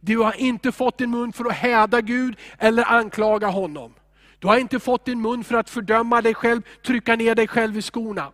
Du 0.00 0.18
har 0.18 0.40
inte 0.40 0.72
fått 0.72 0.98
din 0.98 1.10
mun 1.10 1.32
för 1.32 1.44
att 1.44 1.56
häda 1.56 2.00
Gud 2.00 2.36
eller 2.58 2.92
anklaga 2.92 3.46
honom. 3.46 3.94
Du 4.38 4.46
har 4.46 4.58
inte 4.58 4.80
fått 4.80 5.04
din 5.04 5.20
mun 5.20 5.44
för 5.44 5.54
att 5.54 5.70
fördöma 5.70 6.22
dig 6.22 6.34
själv, 6.34 6.62
trycka 6.86 7.16
ner 7.16 7.34
dig 7.34 7.48
själv 7.48 7.78
i 7.78 7.82
skorna. 7.82 8.32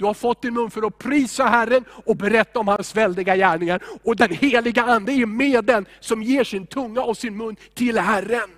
Du 0.00 0.06
har 0.06 0.14
fått 0.14 0.42
din 0.42 0.54
mun 0.54 0.70
för 0.70 0.86
att 0.86 0.98
prisa 0.98 1.44
Herren 1.44 1.84
och 1.90 2.16
berätta 2.16 2.58
om 2.58 2.68
hans 2.68 2.96
väldiga 2.96 3.36
gärningar. 3.36 3.82
Och 4.02 4.16
den 4.16 4.30
heliga 4.30 4.82
Ande 4.82 5.12
är 5.12 5.26
med 5.26 5.64
den 5.64 5.86
som 6.00 6.22
ger 6.22 6.44
sin 6.44 6.66
tunga 6.66 7.02
och 7.02 7.16
sin 7.16 7.36
mun 7.36 7.56
till 7.74 7.98
Herren. 7.98 8.50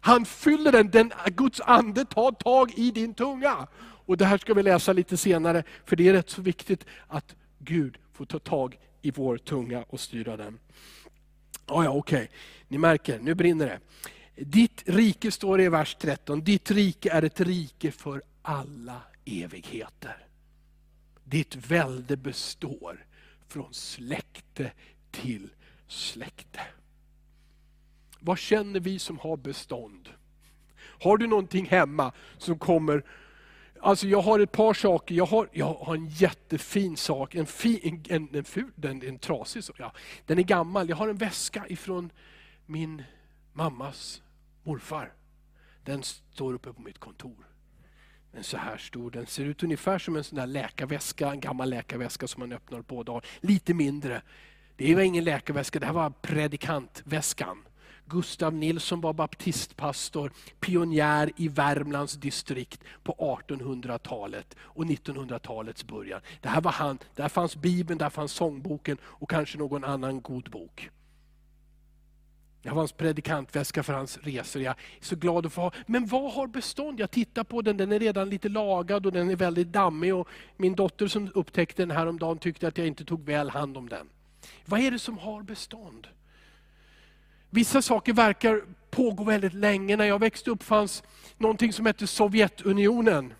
Han 0.00 0.24
fyller 0.24 0.72
den, 0.72 0.90
den 0.90 1.12
Guds 1.26 1.60
ande 1.60 2.04
tar 2.04 2.32
tag 2.32 2.72
i 2.76 2.90
din 2.90 3.14
tunga. 3.14 3.66
Och 4.06 4.16
Det 4.16 4.24
här 4.24 4.38
ska 4.38 4.54
vi 4.54 4.62
läsa 4.62 4.92
lite 4.92 5.16
senare, 5.16 5.62
för 5.84 5.96
det 5.96 6.08
är 6.08 6.12
rätt 6.12 6.30
så 6.30 6.42
viktigt 6.42 6.86
att 7.08 7.34
Gud 7.58 7.98
får 8.12 8.24
ta 8.24 8.38
tag 8.38 8.78
i 9.02 9.10
vår 9.10 9.38
tunga 9.38 9.84
och 9.88 10.00
styra 10.00 10.36
den. 10.36 10.58
Oh 11.66 11.84
ja, 11.84 11.90
okej. 11.90 12.16
Okay. 12.16 12.28
Ni 12.68 12.78
märker, 12.78 13.18
nu 13.18 13.34
brinner 13.34 13.66
det. 13.66 13.78
Ditt 14.44 14.82
rike 14.86 15.30
står 15.30 15.60
i 15.60 15.68
vers 15.68 15.96
13, 16.00 16.44
ditt 16.44 16.70
rike 16.70 17.10
är 17.10 17.22
ett 17.22 17.40
rike 17.40 17.90
för 17.90 18.22
alla 18.42 19.00
evigheter. 19.24 20.26
Ditt 21.24 21.56
välde 21.56 22.16
består 22.16 23.06
från 23.46 23.74
släkte 23.74 24.72
till 25.10 25.50
släkte. 25.86 26.60
Vad 28.20 28.38
känner 28.38 28.80
vi 28.80 28.98
som 28.98 29.18
har 29.18 29.36
bestånd? 29.36 30.08
Har 30.76 31.16
du 31.16 31.26
någonting 31.26 31.66
hemma 31.66 32.12
som 32.38 32.58
kommer 32.58 33.04
Alltså 33.80 34.06
jag 34.06 34.22
har 34.22 34.40
ett 34.40 34.52
par 34.52 34.74
saker, 34.74 35.14
jag 35.14 35.26
har, 35.26 35.48
jag 35.52 35.74
har 35.74 35.94
en 35.94 36.06
jättefin 36.06 36.96
sak, 36.96 37.34
en, 37.34 37.46
fi, 37.46 38.02
en, 38.08 38.28
en, 38.32 38.44
ful, 38.44 38.70
en, 38.82 39.02
en 39.02 39.18
trasig, 39.18 39.62
ja, 39.78 39.92
den 40.26 40.38
är 40.38 40.42
gammal. 40.42 40.88
Jag 40.88 40.96
har 40.96 41.08
en 41.08 41.16
väska 41.16 41.68
ifrån 41.68 42.10
min 42.66 43.02
mammas 43.52 44.22
morfar. 44.62 45.12
Den 45.84 46.02
står 46.02 46.54
uppe 46.54 46.72
på 46.72 46.82
mitt 46.82 46.98
kontor. 46.98 47.46
Den 48.34 48.38
är 48.40 48.44
så 48.44 48.56
här 48.56 48.76
stor, 48.76 49.10
den 49.10 49.26
ser 49.26 49.44
ut 49.44 49.62
ungefär 49.62 49.98
som 49.98 50.16
en 50.16 50.24
sån 50.24 50.38
där 50.38 50.46
läkarväska, 50.46 51.30
en 51.30 51.40
gammal 51.40 51.70
läkarväska 51.70 52.26
som 52.26 52.40
man 52.40 52.52
öppnar 52.52 52.82
på 52.82 53.02
dagen. 53.02 53.22
Lite 53.40 53.74
mindre. 53.74 54.22
Det 54.76 54.94
var 54.94 55.02
ingen 55.02 55.24
läkarväska, 55.24 55.78
det 55.78 55.86
här 55.86 55.92
var 55.92 56.10
predikantväskan. 56.10 57.64
Gustav 58.06 58.54
Nilsson 58.54 59.00
var 59.00 59.12
baptistpastor, 59.12 60.32
pionjär 60.60 61.30
i 61.36 61.48
Värmlands 61.48 62.14
distrikt 62.14 62.84
på 63.02 63.38
1800-talet 63.48 64.56
och 64.60 64.84
1900-talets 64.84 65.84
början. 65.84 66.20
Det 66.40 66.48
här 66.48 66.60
var 66.60 66.72
han, 66.72 66.98
där 67.14 67.28
fanns 67.28 67.56
Bibeln, 67.56 67.98
där 67.98 68.10
fanns 68.10 68.32
sångboken 68.32 68.98
och 69.02 69.30
kanske 69.30 69.58
någon 69.58 69.84
annan 69.84 70.20
god 70.20 70.50
bok. 70.50 70.90
Jag 72.66 72.72
var 72.72 72.80
hans 72.80 72.92
predikantväska 72.92 73.82
för 73.82 73.92
hans 73.92 74.18
resor. 74.22 74.62
Jag 74.62 74.70
är 74.70 75.04
så 75.04 75.16
glad 75.16 75.46
att 75.46 75.52
få 75.52 75.60
ha. 75.60 75.72
Men 75.86 76.06
vad 76.06 76.32
har 76.32 76.46
bestånd? 76.46 77.00
Jag 77.00 77.10
tittar 77.10 77.44
på 77.44 77.62
den, 77.62 77.76
den 77.76 77.92
är 77.92 77.98
redan 77.98 78.30
lite 78.30 78.48
lagad 78.48 79.06
och 79.06 79.12
den 79.12 79.30
är 79.30 79.36
väldigt 79.36 79.72
dammig. 79.72 80.14
Och 80.14 80.28
min 80.56 80.74
dotter 80.74 81.06
som 81.06 81.30
upptäckte 81.34 81.82
den 81.82 81.90
häromdagen 81.90 82.38
tyckte 82.38 82.68
att 82.68 82.78
jag 82.78 82.86
inte 82.86 83.04
tog 83.04 83.24
väl 83.24 83.50
hand 83.50 83.76
om 83.76 83.88
den. 83.88 84.08
Vad 84.64 84.80
är 84.80 84.90
det 84.90 84.98
som 84.98 85.18
har 85.18 85.42
bestånd? 85.42 86.06
Vissa 87.50 87.82
saker 87.82 88.12
verkar 88.12 88.62
pågå 88.90 89.24
väldigt 89.24 89.54
länge. 89.54 89.96
När 89.96 90.04
jag 90.04 90.18
växte 90.18 90.50
upp 90.50 90.62
fanns 90.62 91.02
någonting 91.38 91.72
som 91.72 91.86
hette 91.86 92.06
Sovjetunionen. 92.06 93.34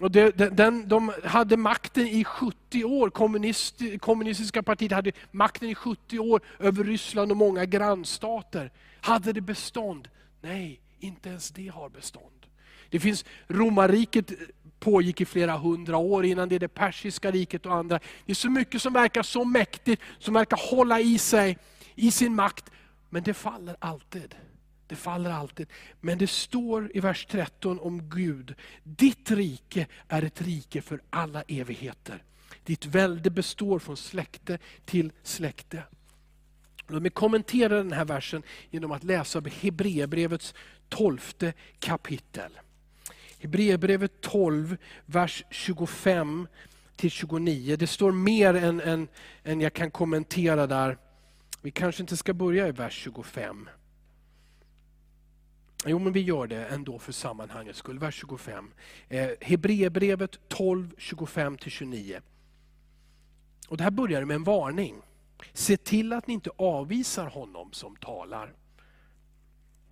Och 0.00 0.10
det, 0.10 0.30
den, 0.56 0.88
de 0.88 1.12
hade 1.24 1.56
makten 1.56 2.06
i 2.06 2.24
70 2.24 2.84
år, 2.84 3.10
Kommunist, 3.10 3.82
kommunistiska 4.00 4.62
partiet 4.62 4.92
hade 4.92 5.12
makten 5.30 5.68
i 5.68 5.74
70 5.74 6.18
år 6.18 6.40
över 6.58 6.84
Ryssland 6.84 7.30
och 7.30 7.36
många 7.36 7.64
grannstater. 7.64 8.70
Hade 9.00 9.32
det 9.32 9.40
bestånd? 9.40 10.08
Nej, 10.40 10.80
inte 11.00 11.28
ens 11.28 11.50
det 11.50 11.68
har 11.68 11.88
bestånd. 11.88 12.46
Det 12.90 13.00
finns 13.00 13.24
romarriket 13.48 14.32
pågick 14.78 15.20
i 15.20 15.24
flera 15.24 15.56
hundra 15.56 15.96
år, 15.96 16.24
innan 16.24 16.48
det 16.48 16.54
är 16.54 16.60
det 16.60 16.68
persiska 16.68 17.30
riket 17.30 17.66
och 17.66 17.74
andra. 17.74 18.00
Det 18.26 18.32
är 18.32 18.34
så 18.34 18.50
mycket 18.50 18.82
som 18.82 18.92
verkar 18.92 19.22
så 19.22 19.44
mäktigt, 19.44 20.02
som 20.18 20.34
verkar 20.34 20.70
hålla 20.70 21.00
i 21.00 21.18
sig 21.18 21.58
i 21.94 22.10
sin 22.10 22.34
makt. 22.34 22.70
Men 23.10 23.22
det 23.22 23.34
faller 23.34 23.76
alltid. 23.78 24.34
Det 24.90 24.96
faller 24.96 25.30
alltid. 25.30 25.66
Men 26.00 26.18
det 26.18 26.26
står 26.26 26.90
i 26.94 27.00
vers 27.00 27.26
13 27.30 27.80
om 27.80 28.08
Gud. 28.08 28.54
Ditt 28.82 29.30
rike 29.30 29.86
är 30.08 30.22
ett 30.22 30.42
rike 30.42 30.82
för 30.82 31.00
alla 31.10 31.42
evigheter. 31.42 32.22
Ditt 32.64 32.86
välde 32.86 33.30
består 33.30 33.78
från 33.78 33.96
släkte 33.96 34.58
till 34.84 35.12
släkte. 35.22 35.82
Låt 36.86 37.02
mig 37.02 37.10
kommentera 37.10 37.76
den 37.76 37.92
här 37.92 38.04
versen 38.04 38.42
genom 38.70 38.92
att 38.92 39.04
läsa 39.04 39.42
Hebreerbrevets 39.60 40.54
tolfte 40.88 41.52
kapitel. 41.78 42.58
Hebreerbrevet 43.38 44.20
12, 44.20 44.76
vers 45.06 45.44
25 45.50 46.48
till 46.96 47.10
29. 47.10 47.76
Det 47.76 47.86
står 47.86 48.12
mer 48.12 48.54
än, 48.54 48.80
än, 48.80 49.08
än 49.44 49.60
jag 49.60 49.72
kan 49.72 49.90
kommentera 49.90 50.66
där. 50.66 50.98
Vi 51.62 51.70
kanske 51.70 52.02
inte 52.02 52.16
ska 52.16 52.34
börja 52.34 52.68
i 52.68 52.72
vers 52.72 52.94
25. 52.94 53.68
Jo, 55.86 55.98
men 55.98 56.12
vi 56.12 56.20
gör 56.20 56.46
det 56.46 56.66
ändå 56.66 56.98
för 56.98 57.12
sammanhangets 57.12 57.78
skull. 57.78 57.98
Vers 57.98 58.14
25. 58.14 58.70
Eh, 59.08 59.28
Hebreerbrevet 59.40 60.48
12, 60.48 60.94
25-29. 60.98 62.20
Och 63.68 63.76
Det 63.76 63.84
här 63.84 63.90
börjar 63.90 64.24
med 64.24 64.34
en 64.34 64.44
varning. 64.44 64.94
Se 65.52 65.76
till 65.76 66.12
att 66.12 66.26
ni 66.26 66.34
inte 66.34 66.50
avvisar 66.56 67.26
honom 67.26 67.72
som 67.72 67.96
talar. 67.96 68.52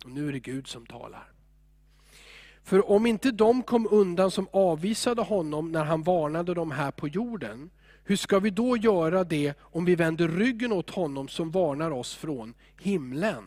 Och 0.05 0.11
nu 0.11 0.27
är 0.27 0.33
det 0.33 0.39
Gud 0.39 0.67
som 0.67 0.85
talar. 0.85 1.31
För 2.63 2.91
om 2.91 3.05
inte 3.05 3.31
de 3.31 3.63
kom 3.63 3.87
undan 3.91 4.31
som 4.31 4.47
avvisade 4.51 5.21
honom 5.21 5.71
när 5.71 5.83
han 5.83 6.03
varnade 6.03 6.53
dem 6.53 6.71
här 6.71 6.91
på 6.91 7.07
jorden, 7.07 7.69
hur 8.03 8.15
ska 8.15 8.39
vi 8.39 8.49
då 8.49 8.77
göra 8.77 9.23
det 9.23 9.53
om 9.59 9.85
vi 9.85 9.95
vänder 9.95 10.27
ryggen 10.27 10.71
åt 10.71 10.89
honom 10.89 11.27
som 11.27 11.51
varnar 11.51 11.91
oss 11.91 12.15
från 12.15 12.53
himlen? 12.81 13.43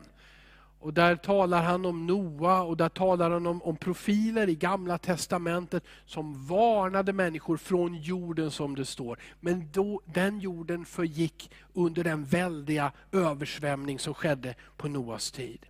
Och 0.83 0.95
Där 0.95 1.17
talar 1.17 1.63
han 1.63 1.85
om 1.85 2.07
Noa 2.07 2.63
och 2.63 2.77
där 2.77 2.89
talar 2.89 3.31
han 3.31 3.47
om, 3.47 3.63
om 3.63 3.77
profiler 3.77 4.49
i 4.49 4.55
Gamla 4.55 4.99
Testamentet 4.99 5.85
som 6.07 6.47
varnade 6.47 7.13
människor 7.13 7.57
från 7.57 7.95
jorden 7.95 8.51
som 8.51 8.77
det 8.77 8.85
står. 8.85 9.19
Men 9.41 9.69
då, 9.73 10.01
den 10.05 10.41
jorden 10.41 10.85
förgick 10.85 11.51
under 11.73 12.05
den 12.05 12.25
väldiga 12.25 12.93
översvämning 13.13 13.99
som 13.99 14.15
skedde 14.15 14.55
på 14.77 14.89
Noas 14.89 15.31
tid. 15.31 15.67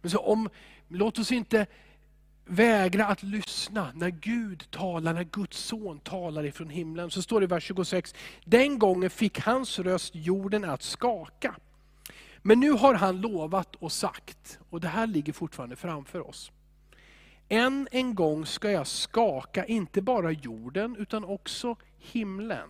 Men 0.00 0.10
så 0.10 0.18
om, 0.18 0.48
låt 0.88 1.18
oss 1.18 1.32
inte 1.32 1.66
vägra 2.44 3.06
att 3.06 3.22
lyssna 3.22 3.92
när 3.94 4.10
Gud 4.10 4.70
talar, 4.70 5.12
när 5.12 5.24
Guds 5.24 5.58
son 5.58 5.98
talar 5.98 6.44
ifrån 6.44 6.70
himlen. 6.70 7.10
Så 7.10 7.22
står 7.22 7.40
det 7.40 7.44
i 7.44 7.46
vers 7.46 7.64
26, 7.64 8.14
den 8.44 8.78
gången 8.78 9.10
fick 9.10 9.40
hans 9.40 9.78
röst 9.78 10.14
jorden 10.14 10.64
att 10.64 10.82
skaka. 10.82 11.54
Men 12.46 12.60
nu 12.60 12.70
har 12.70 12.94
han 12.94 13.20
lovat 13.20 13.76
och 13.76 13.92
sagt, 13.92 14.58
och 14.70 14.80
det 14.80 14.88
här 14.88 15.06
ligger 15.06 15.32
fortfarande 15.32 15.76
framför 15.76 16.28
oss. 16.28 16.52
Än 17.48 17.88
en 17.90 18.14
gång 18.14 18.46
ska 18.46 18.70
jag 18.70 18.86
skaka 18.86 19.64
inte 19.64 20.02
bara 20.02 20.32
jorden 20.32 20.96
utan 20.96 21.24
också 21.24 21.76
himlen. 21.98 22.68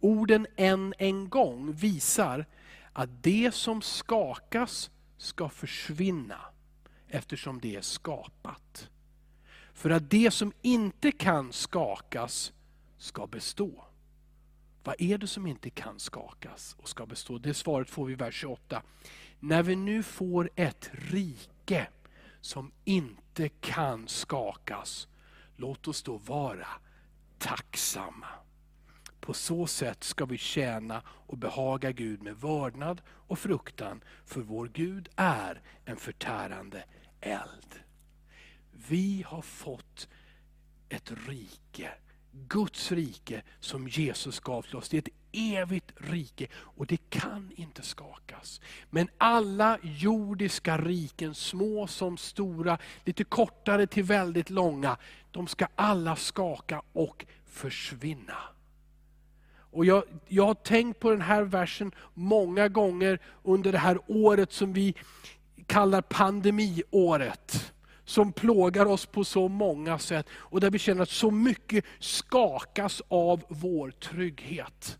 Orden 0.00 0.46
än 0.56 0.94
en 0.98 1.28
gång 1.28 1.72
visar 1.72 2.46
att 2.92 3.22
det 3.22 3.54
som 3.54 3.82
skakas 3.82 4.90
ska 5.18 5.48
försvinna 5.48 6.40
eftersom 7.08 7.60
det 7.60 7.76
är 7.76 7.82
skapat. 7.82 8.90
För 9.72 9.90
att 9.90 10.10
det 10.10 10.30
som 10.30 10.52
inte 10.62 11.12
kan 11.12 11.52
skakas 11.52 12.52
ska 12.98 13.26
bestå. 13.26 13.84
Vad 14.84 14.96
är 14.98 15.18
det 15.18 15.26
som 15.26 15.46
inte 15.46 15.70
kan 15.70 15.98
skakas 15.98 16.76
och 16.78 16.88
ska 16.88 17.06
bestå? 17.06 17.38
Det 17.38 17.54
svaret 17.54 17.90
får 17.90 18.06
vi 18.06 18.12
i 18.12 18.16
vers 18.16 18.34
28. 18.34 18.82
När 19.40 19.62
vi 19.62 19.76
nu 19.76 20.02
får 20.02 20.50
ett 20.54 20.90
rike 20.92 21.88
som 22.40 22.72
inte 22.84 23.48
kan 23.48 24.08
skakas, 24.08 25.08
låt 25.56 25.88
oss 25.88 26.02
då 26.02 26.16
vara 26.16 26.68
tacksamma. 27.38 28.26
På 29.20 29.34
så 29.34 29.66
sätt 29.66 30.04
ska 30.04 30.24
vi 30.24 30.38
tjäna 30.38 31.02
och 31.06 31.38
behaga 31.38 31.92
Gud 31.92 32.22
med 32.22 32.36
vördnad 32.36 33.02
och 33.08 33.38
fruktan, 33.38 34.04
för 34.24 34.40
vår 34.40 34.66
Gud 34.68 35.08
är 35.16 35.62
en 35.84 35.96
förtärande 35.96 36.84
eld. 37.20 37.80
Vi 38.88 39.24
har 39.26 39.42
fått 39.42 40.08
ett 40.88 41.12
rike, 41.28 41.90
Guds 42.48 42.92
rike 42.92 43.42
som 43.60 43.88
Jesus 43.88 44.40
gav 44.40 44.62
till 44.62 44.76
oss. 44.76 44.88
Det 44.88 44.96
är 44.96 45.02
ett 45.02 45.14
evigt 45.32 45.92
rike 45.96 46.46
och 46.54 46.86
det 46.86 47.10
kan 47.10 47.50
inte 47.56 47.82
skakas. 47.82 48.60
Men 48.90 49.08
alla 49.18 49.78
jordiska 49.82 50.78
riken, 50.78 51.34
små 51.34 51.86
som 51.86 52.16
stora, 52.16 52.78
lite 53.04 53.24
kortare 53.24 53.86
till 53.86 54.04
väldigt 54.04 54.50
långa, 54.50 54.96
de 55.30 55.46
ska 55.46 55.66
alla 55.74 56.16
skaka 56.16 56.82
och 56.92 57.26
försvinna. 57.46 58.36
Och 59.56 59.84
jag, 59.84 60.04
jag 60.28 60.46
har 60.46 60.54
tänkt 60.54 61.00
på 61.00 61.10
den 61.10 61.20
här 61.20 61.42
versen 61.42 61.92
många 62.14 62.68
gånger 62.68 63.18
under 63.42 63.72
det 63.72 63.78
här 63.78 63.98
året 64.06 64.52
som 64.52 64.72
vi 64.72 64.94
kallar 65.66 66.02
pandemiåret 66.02 67.73
som 68.04 68.32
plågar 68.32 68.86
oss 68.86 69.06
på 69.06 69.24
så 69.24 69.48
många 69.48 69.98
sätt 69.98 70.26
och 70.32 70.60
där 70.60 70.70
vi 70.70 70.78
känner 70.78 71.02
att 71.02 71.10
så 71.10 71.30
mycket 71.30 71.84
skakas 71.98 73.02
av 73.08 73.42
vår 73.48 73.90
trygghet. 73.90 74.98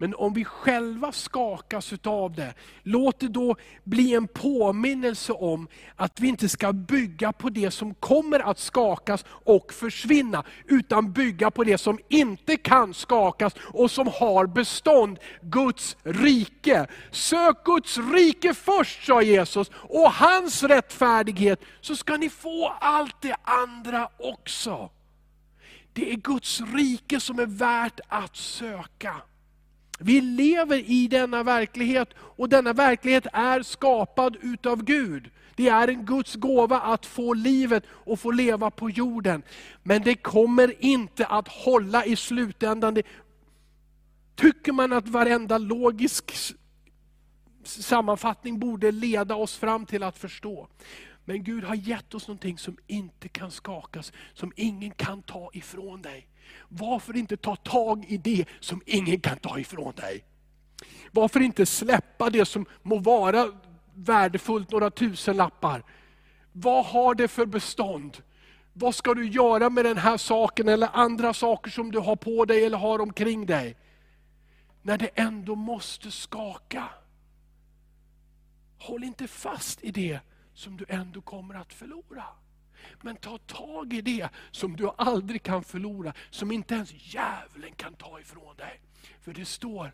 Men 0.00 0.14
om 0.14 0.32
vi 0.32 0.44
själva 0.44 1.12
skakas 1.12 1.92
utav 1.92 2.34
det, 2.34 2.54
låt 2.82 3.20
det 3.20 3.28
då 3.28 3.56
bli 3.84 4.14
en 4.14 4.28
påminnelse 4.28 5.32
om 5.32 5.68
att 5.96 6.20
vi 6.20 6.28
inte 6.28 6.48
ska 6.48 6.72
bygga 6.72 7.32
på 7.32 7.50
det 7.50 7.70
som 7.70 7.94
kommer 7.94 8.40
att 8.40 8.58
skakas 8.58 9.24
och 9.28 9.72
försvinna, 9.72 10.44
utan 10.64 11.12
bygga 11.12 11.50
på 11.50 11.64
det 11.64 11.78
som 11.78 11.98
inte 12.08 12.56
kan 12.56 12.94
skakas 12.94 13.54
och 13.72 13.90
som 13.90 14.06
har 14.06 14.46
bestånd, 14.46 15.18
Guds 15.42 15.96
rike. 16.02 16.86
Sök 17.10 17.64
Guds 17.64 17.98
rike 17.98 18.54
först, 18.54 19.06
sa 19.06 19.22
Jesus, 19.22 19.70
och 19.74 20.12
hans 20.12 20.62
rättfärdighet, 20.62 21.60
så 21.80 21.96
ska 21.96 22.16
ni 22.16 22.30
få 22.30 22.68
allt 22.80 23.16
det 23.20 23.36
andra 23.42 24.08
också. 24.18 24.90
Det 25.92 26.12
är 26.12 26.16
Guds 26.16 26.60
rike 26.60 27.20
som 27.20 27.38
är 27.38 27.46
värt 27.46 28.00
att 28.08 28.36
söka. 28.36 29.22
Vi 29.98 30.20
lever 30.20 30.90
i 30.90 31.08
denna 31.08 31.42
verklighet 31.42 32.08
och 32.18 32.48
denna 32.48 32.72
verklighet 32.72 33.26
är 33.32 33.62
skapad 33.62 34.36
utav 34.40 34.84
Gud. 34.84 35.30
Det 35.56 35.68
är 35.68 35.88
en 35.88 36.04
Guds 36.04 36.34
gåva 36.34 36.80
att 36.80 37.06
få 37.06 37.34
livet 37.34 37.84
och 37.90 38.20
få 38.20 38.30
leva 38.30 38.70
på 38.70 38.90
jorden. 38.90 39.42
Men 39.82 40.02
det 40.02 40.14
kommer 40.14 40.84
inte 40.84 41.26
att 41.26 41.48
hålla 41.48 42.04
i 42.04 42.16
slutändan. 42.16 43.02
Tycker 44.34 44.72
man 44.72 44.92
att 44.92 45.08
varenda 45.08 45.58
logisk 45.58 46.32
sammanfattning 47.64 48.58
borde 48.58 48.90
leda 48.90 49.34
oss 49.34 49.56
fram 49.56 49.86
till 49.86 50.02
att 50.02 50.18
förstå. 50.18 50.68
Men 51.24 51.44
Gud 51.44 51.64
har 51.64 51.74
gett 51.74 52.14
oss 52.14 52.28
någonting 52.28 52.58
som 52.58 52.76
inte 52.86 53.28
kan 53.28 53.50
skakas, 53.50 54.12
som 54.34 54.52
ingen 54.56 54.90
kan 54.90 55.22
ta 55.22 55.50
ifrån 55.52 56.02
dig. 56.02 56.28
Varför 56.68 57.16
inte 57.16 57.36
ta 57.36 57.56
tag 57.56 58.04
i 58.08 58.16
det 58.16 58.44
som 58.60 58.82
ingen 58.86 59.20
kan 59.20 59.38
ta 59.38 59.58
ifrån 59.58 59.94
dig? 59.94 60.24
Varför 61.10 61.40
inte 61.40 61.66
släppa 61.66 62.30
det 62.30 62.44
som 62.44 62.66
må 62.82 62.98
vara 62.98 63.52
värdefullt, 63.94 64.70
några 64.70 64.90
tusen 64.90 65.36
lappar? 65.36 65.84
Vad 66.52 66.84
har 66.84 67.14
det 67.14 67.28
för 67.28 67.46
bestånd? 67.46 68.22
Vad 68.72 68.94
ska 68.94 69.14
du 69.14 69.28
göra 69.28 69.70
med 69.70 69.84
den 69.84 69.98
här 69.98 70.16
saken 70.16 70.68
eller 70.68 70.88
andra 70.92 71.34
saker 71.34 71.70
som 71.70 71.90
du 71.90 71.98
har 71.98 72.16
på 72.16 72.44
dig 72.44 72.64
eller 72.64 72.78
har 72.78 72.98
omkring 72.98 73.46
dig? 73.46 73.76
När 74.82 74.98
det 74.98 75.10
ändå 75.14 75.54
måste 75.54 76.10
skaka. 76.10 76.88
Håll 78.78 79.04
inte 79.04 79.28
fast 79.28 79.84
i 79.84 79.90
det 79.90 80.20
som 80.54 80.76
du 80.76 80.84
ändå 80.88 81.20
kommer 81.20 81.54
att 81.54 81.72
förlora. 81.72 82.24
Men 83.02 83.16
ta 83.16 83.38
tag 83.38 83.92
i 83.92 84.00
det 84.00 84.28
som 84.50 84.76
du 84.76 84.90
aldrig 84.96 85.42
kan 85.42 85.64
förlora, 85.64 86.12
som 86.30 86.52
inte 86.52 86.74
ens 86.74 87.14
djävulen 87.14 87.72
kan 87.76 87.94
ta 87.94 88.20
ifrån 88.20 88.56
dig. 88.56 88.80
För 89.20 89.32
det 89.32 89.44
står 89.44 89.92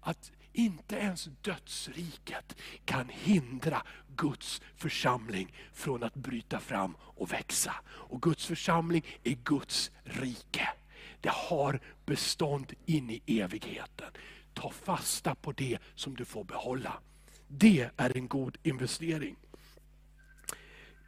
att 0.00 0.32
inte 0.52 0.96
ens 0.96 1.28
dödsriket 1.42 2.56
kan 2.84 3.08
hindra 3.08 3.82
Guds 4.16 4.62
församling 4.76 5.54
från 5.72 6.02
att 6.02 6.14
bryta 6.14 6.60
fram 6.60 6.96
och 7.00 7.32
växa. 7.32 7.74
Och 7.84 8.22
Guds 8.22 8.46
församling 8.46 9.04
är 9.22 9.36
Guds 9.44 9.90
rike. 10.04 10.68
Det 11.20 11.32
har 11.32 11.80
bestånd 12.06 12.72
in 12.86 13.10
i 13.10 13.40
evigheten. 13.40 14.10
Ta 14.54 14.70
fasta 14.70 15.34
på 15.34 15.52
det 15.52 15.78
som 15.94 16.14
du 16.14 16.24
får 16.24 16.44
behålla. 16.44 16.92
Det 17.48 17.90
är 17.96 18.16
en 18.16 18.28
god 18.28 18.58
investering. 18.62 19.36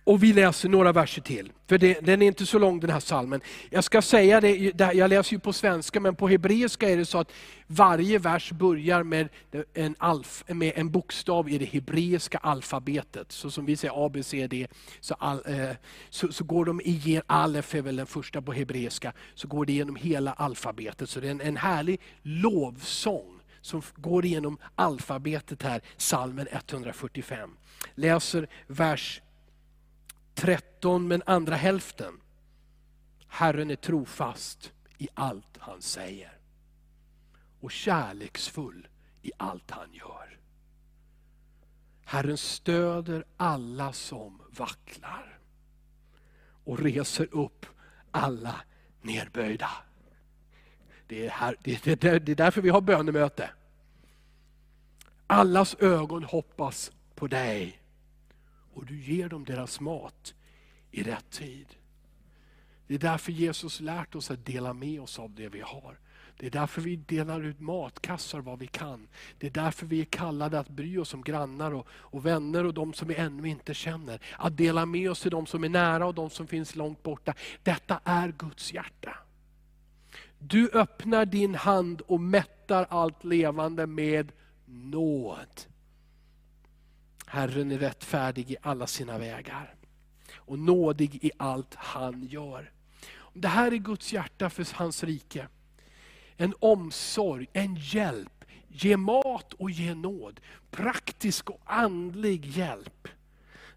Och 0.05 0.23
vi 0.23 0.33
läser 0.33 0.69
några 0.69 0.93
verser 0.93 1.23
till, 1.23 1.53
för 1.67 1.79
det, 1.79 2.01
den 2.01 2.23
är 2.23 2.27
inte 2.27 2.47
så 2.47 2.59
lång 2.59 2.81
den 2.81 2.91
här 2.91 3.01
salmen. 3.01 3.41
Jag 3.71 3.85
ska 3.85 4.03
säga 4.03 4.41
det, 4.41 4.57
jag 4.95 5.11
läser 5.11 5.33
ju 5.33 5.39
på 5.39 5.53
svenska, 5.53 6.01
men 6.01 6.17
på 6.17 6.29
hebreiska 6.29 6.91
är 6.91 6.97
det 6.97 7.05
så 7.05 7.19
att 7.19 7.33
varje 7.67 8.19
vers 8.19 8.53
börjar 8.53 9.03
med 9.03 9.29
en, 9.75 9.97
alf, 9.99 10.45
med 10.47 10.73
en 10.77 10.91
bokstav 10.91 11.49
i 11.49 11.59
det 11.59 11.65
hebreiska 11.65 12.39
alfabetet. 12.39 13.33
Så 13.33 13.51
som 13.51 13.67
vi 13.67 13.77
säger 13.77 14.07
A, 14.07 14.11
B, 14.13 14.23
C, 14.23 14.47
D, 14.47 14.67
så, 15.01 15.15
all, 15.15 15.43
eh, 15.47 15.71
så, 16.11 16.33
så, 16.33 16.45
går 16.45 16.65
de 16.65 16.81
igen, 16.81 17.23
Alef 17.27 17.75
är 17.75 17.83
väl 17.83 17.97
den 17.97 18.07
första 18.07 18.43
på 18.43 18.53
hebreiska, 18.53 19.13
så 19.35 19.49
går 19.49 19.67
det 19.67 19.73
igenom 19.73 19.97
hela 19.97 20.33
alfabetet. 20.33 21.11
Så 21.11 21.21
det 21.21 21.27
är 21.27 21.31
en, 21.31 21.41
en 21.41 21.57
härlig 21.57 22.01
lovsång 22.23 23.41
som 23.61 23.83
går 23.97 24.25
igenom 24.25 24.59
alfabetet 24.75 25.63
här, 25.63 25.81
salmen 25.97 26.47
145. 26.51 27.51
Läser 27.95 28.49
vers 28.67 29.21
13 30.35 31.09
men 31.09 31.23
andra 31.27 31.57
hälften. 31.57 32.21
Herren 33.29 33.71
är 33.71 33.77
trofast 33.77 34.73
i 34.99 35.09
allt 35.15 35.59
han 35.59 35.83
säger. 35.83 36.39
Och 37.61 37.73
kärleksfull 37.73 38.89
i 39.23 39.33
allt 39.37 39.71
han 39.71 39.93
gör. 39.93 40.39
Herren 42.05 42.37
stöder 42.37 43.25
alla 43.37 43.93
som 43.93 44.43
vacklar. 44.51 45.39
Och 46.65 46.79
reser 46.79 47.29
upp 47.31 47.67
alla 48.11 48.61
nerböjda. 49.03 49.71
Det 51.07 51.27
är, 51.27 51.31
här, 51.31 51.57
det, 51.63 51.85
det, 51.85 52.01
det 52.19 52.33
är 52.33 52.37
därför 52.37 52.63
vi 52.63 52.69
har 52.69 52.81
bönemöte. 52.81 53.51
Allas 55.27 55.77
ögon 55.79 56.25
hoppas 56.25 56.93
på 57.15 57.27
dig 57.27 57.84
och 58.75 58.87
du 58.87 59.01
ger 59.01 59.29
dem 59.29 59.45
deras 59.45 59.81
mat 59.81 60.35
i 60.91 61.03
rätt 61.03 61.31
tid. 61.31 61.67
Det 62.87 62.95
är 62.95 62.99
därför 62.99 63.33
Jesus 63.33 63.81
lärt 63.81 64.15
oss 64.15 64.31
att 64.31 64.47
dela 64.47 64.73
med 64.73 65.01
oss 65.01 65.19
av 65.19 65.35
det 65.35 65.49
vi 65.49 65.61
har. 65.61 65.99
Det 66.37 66.47
är 66.47 66.51
därför 66.51 66.81
vi 66.81 66.97
delar 66.97 67.43
ut 67.45 67.61
matkassar 67.61 68.41
vad 68.41 68.59
vi 68.59 68.67
kan. 68.67 69.09
Det 69.39 69.47
är 69.47 69.51
därför 69.51 69.87
vi 69.87 70.01
är 70.01 70.05
kallade 70.05 70.59
att 70.59 70.69
bry 70.69 70.99
oss 70.99 71.15
om 71.15 71.23
grannar 71.23 71.75
och, 71.75 71.87
och 71.91 72.27
vänner 72.27 72.65
och 72.65 72.75
de 72.75 72.93
som 72.93 73.09
vi 73.09 73.15
ännu 73.15 73.49
inte 73.49 73.75
känner. 73.75 74.21
Att 74.39 74.57
dela 74.57 74.87
med 74.87 75.11
oss 75.11 75.21
till 75.21 75.31
de 75.31 75.47
som 75.47 75.65
är 75.65 75.69
nära 75.69 76.07
och 76.07 76.15
de 76.15 76.31
som 76.31 76.47
finns 76.47 76.77
långt 76.77 77.03
borta. 77.03 77.35
Detta 77.63 78.01
är 78.05 78.35
Guds 78.39 78.73
hjärta. 78.73 79.17
Du 80.39 80.71
öppnar 80.71 81.27
din 81.27 81.55
hand 81.55 82.01
och 82.01 82.21
mättar 82.21 82.87
allt 82.91 83.25
levande 83.25 83.87
med 83.87 84.33
nåd. 84.65 85.74
Herren 87.27 87.73
är 87.73 87.79
rättfärdig 87.79 88.51
i 88.51 88.57
alla 88.63 88.87
sina 88.87 89.19
vägar 89.19 89.75
och 90.35 90.59
nådig 90.59 91.25
i 91.25 91.31
allt 91.37 91.75
han 91.75 92.23
gör. 92.23 92.73
Det 93.33 93.49
här 93.49 93.73
är 93.73 93.77
Guds 93.77 94.13
hjärta 94.13 94.51
för 94.51 94.67
hans 94.75 95.05
rike. 95.05 95.49
En 96.37 96.55
omsorg, 96.59 97.47
en 97.53 97.75
hjälp, 97.75 98.45
ge 98.69 98.97
mat 98.97 99.53
och 99.53 99.71
ge 99.71 99.95
nåd. 99.95 100.41
Praktisk 100.71 101.51
och 101.51 101.61
andlig 101.65 102.47
hjälp. 102.47 103.09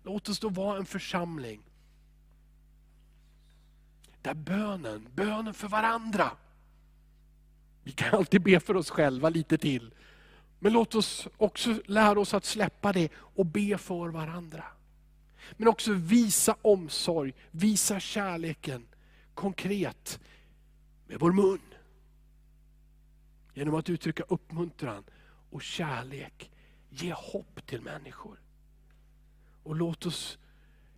Låt 0.03 0.29
oss 0.29 0.39
då 0.39 0.49
vara 0.49 0.77
en 0.77 0.86
församling 0.86 1.62
där 4.21 4.33
bönen, 4.33 5.07
bönen 5.15 5.53
för 5.53 5.67
varandra. 5.67 6.31
Vi 7.83 7.91
kan 7.91 8.15
alltid 8.15 8.41
be 8.41 8.60
för 8.60 8.75
oss 8.75 8.89
själva 8.89 9.29
lite 9.29 9.57
till. 9.57 9.93
Men 10.59 10.73
låt 10.73 10.95
oss 10.95 11.27
också 11.37 11.81
lära 11.85 12.19
oss 12.19 12.33
att 12.33 12.45
släppa 12.45 12.93
det 12.93 13.09
och 13.13 13.45
be 13.45 13.77
för 13.77 14.09
varandra. 14.09 14.63
Men 15.51 15.67
också 15.67 15.93
visa 15.93 16.55
omsorg, 16.61 17.33
visa 17.51 17.99
kärleken 17.99 18.87
konkret 19.33 20.19
med 21.07 21.19
vår 21.19 21.31
mun. 21.31 21.61
Genom 23.53 23.75
att 23.75 23.89
uttrycka 23.89 24.23
uppmuntran 24.23 25.03
och 25.49 25.61
kärlek. 25.61 26.51
Ge 26.89 27.13
hopp 27.13 27.65
till 27.65 27.81
människor. 27.81 28.41
Och 29.63 29.75
låt 29.75 30.05
oss 30.05 30.37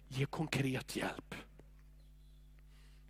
ge 0.07 0.25
konkret 0.25 0.95
hjälp. 0.95 1.35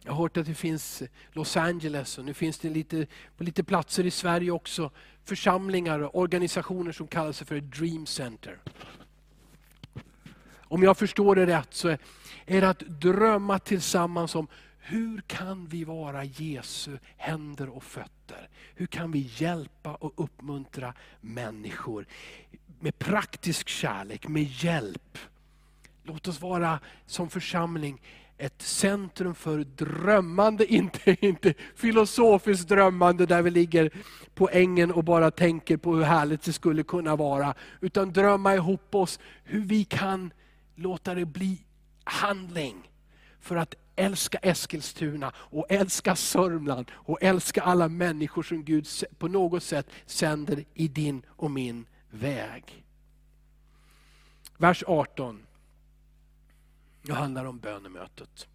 Jag 0.03 0.11
har 0.11 0.21
hört 0.21 0.37
att 0.37 0.45
det 0.45 0.53
finns 0.53 1.03
Los 1.31 1.57
Angeles 1.57 2.17
och 2.17 2.25
nu 2.25 2.33
finns 2.33 2.59
det 2.59 2.69
lite, 2.69 3.07
på 3.37 3.43
lite 3.43 3.63
platser 3.63 4.05
i 4.05 4.11
Sverige 4.11 4.51
också 4.51 4.91
församlingar 5.23 5.99
och 5.99 6.19
organisationer 6.19 6.91
som 6.91 7.07
kallar 7.07 7.31
sig 7.31 7.47
för 7.47 7.55
ett 7.55 7.71
Dream 7.71 8.05
Center. 8.05 8.57
Om 10.57 10.83
jag 10.83 10.97
förstår 10.97 11.35
det 11.35 11.45
rätt 11.45 11.73
så 11.73 11.87
är 12.45 12.61
det 12.61 12.69
att 12.69 12.79
drömma 12.79 13.59
tillsammans 13.59 14.35
om 14.35 14.47
hur 14.79 15.21
kan 15.21 15.67
vi 15.67 15.83
vara 15.83 16.23
Jesu 16.23 16.97
händer 17.17 17.69
och 17.69 17.83
fötter? 17.83 18.49
Hur 18.75 18.85
kan 18.85 19.11
vi 19.11 19.29
hjälpa 19.35 19.95
och 19.95 20.13
uppmuntra 20.15 20.93
människor 21.21 22.05
med 22.79 22.99
praktisk 22.99 23.67
kärlek, 23.67 24.27
med 24.27 24.43
hjälp? 24.43 25.17
Låt 26.03 26.27
oss 26.27 26.41
vara 26.41 26.79
som 27.05 27.29
församling 27.29 28.01
ett 28.39 28.61
centrum 28.61 29.35
för 29.35 29.57
drömmande, 29.63 30.65
inte, 30.73 31.25
inte 31.25 31.53
filosofiskt 31.75 32.69
drömmande 32.69 33.25
där 33.25 33.41
vi 33.41 33.49
ligger 33.49 33.91
på 34.33 34.49
ängen 34.49 34.91
och 34.91 35.03
bara 35.03 35.31
tänker 35.31 35.77
på 35.77 35.95
hur 35.95 36.03
härligt 36.03 36.41
det 36.41 36.53
skulle 36.53 36.83
kunna 36.83 37.15
vara. 37.15 37.55
Utan 37.81 38.13
drömma 38.13 38.55
ihop 38.55 38.95
oss 38.95 39.19
hur 39.43 39.61
vi 39.61 39.83
kan 39.83 40.33
låta 40.75 41.15
det 41.15 41.25
bli 41.25 41.65
handling. 42.03 42.91
För 43.39 43.55
att 43.55 43.75
älska 43.95 44.37
Eskilstuna 44.37 45.31
och 45.35 45.65
älska 45.69 46.15
Sörmland 46.15 46.91
och 46.93 47.23
älska 47.23 47.61
alla 47.61 47.87
människor 47.87 48.43
som 48.43 48.63
Gud 48.63 48.87
på 49.17 49.27
något 49.27 49.63
sätt 49.63 49.89
sänder 50.05 50.65
i 50.73 50.87
din 50.87 51.21
och 51.29 51.51
min 51.51 51.85
väg. 52.09 52.83
Vers 54.57 54.83
18. 54.87 55.45
Det 57.01 57.13
handlar 57.13 57.45
om 57.45 57.59
bönemötet. 57.59 58.47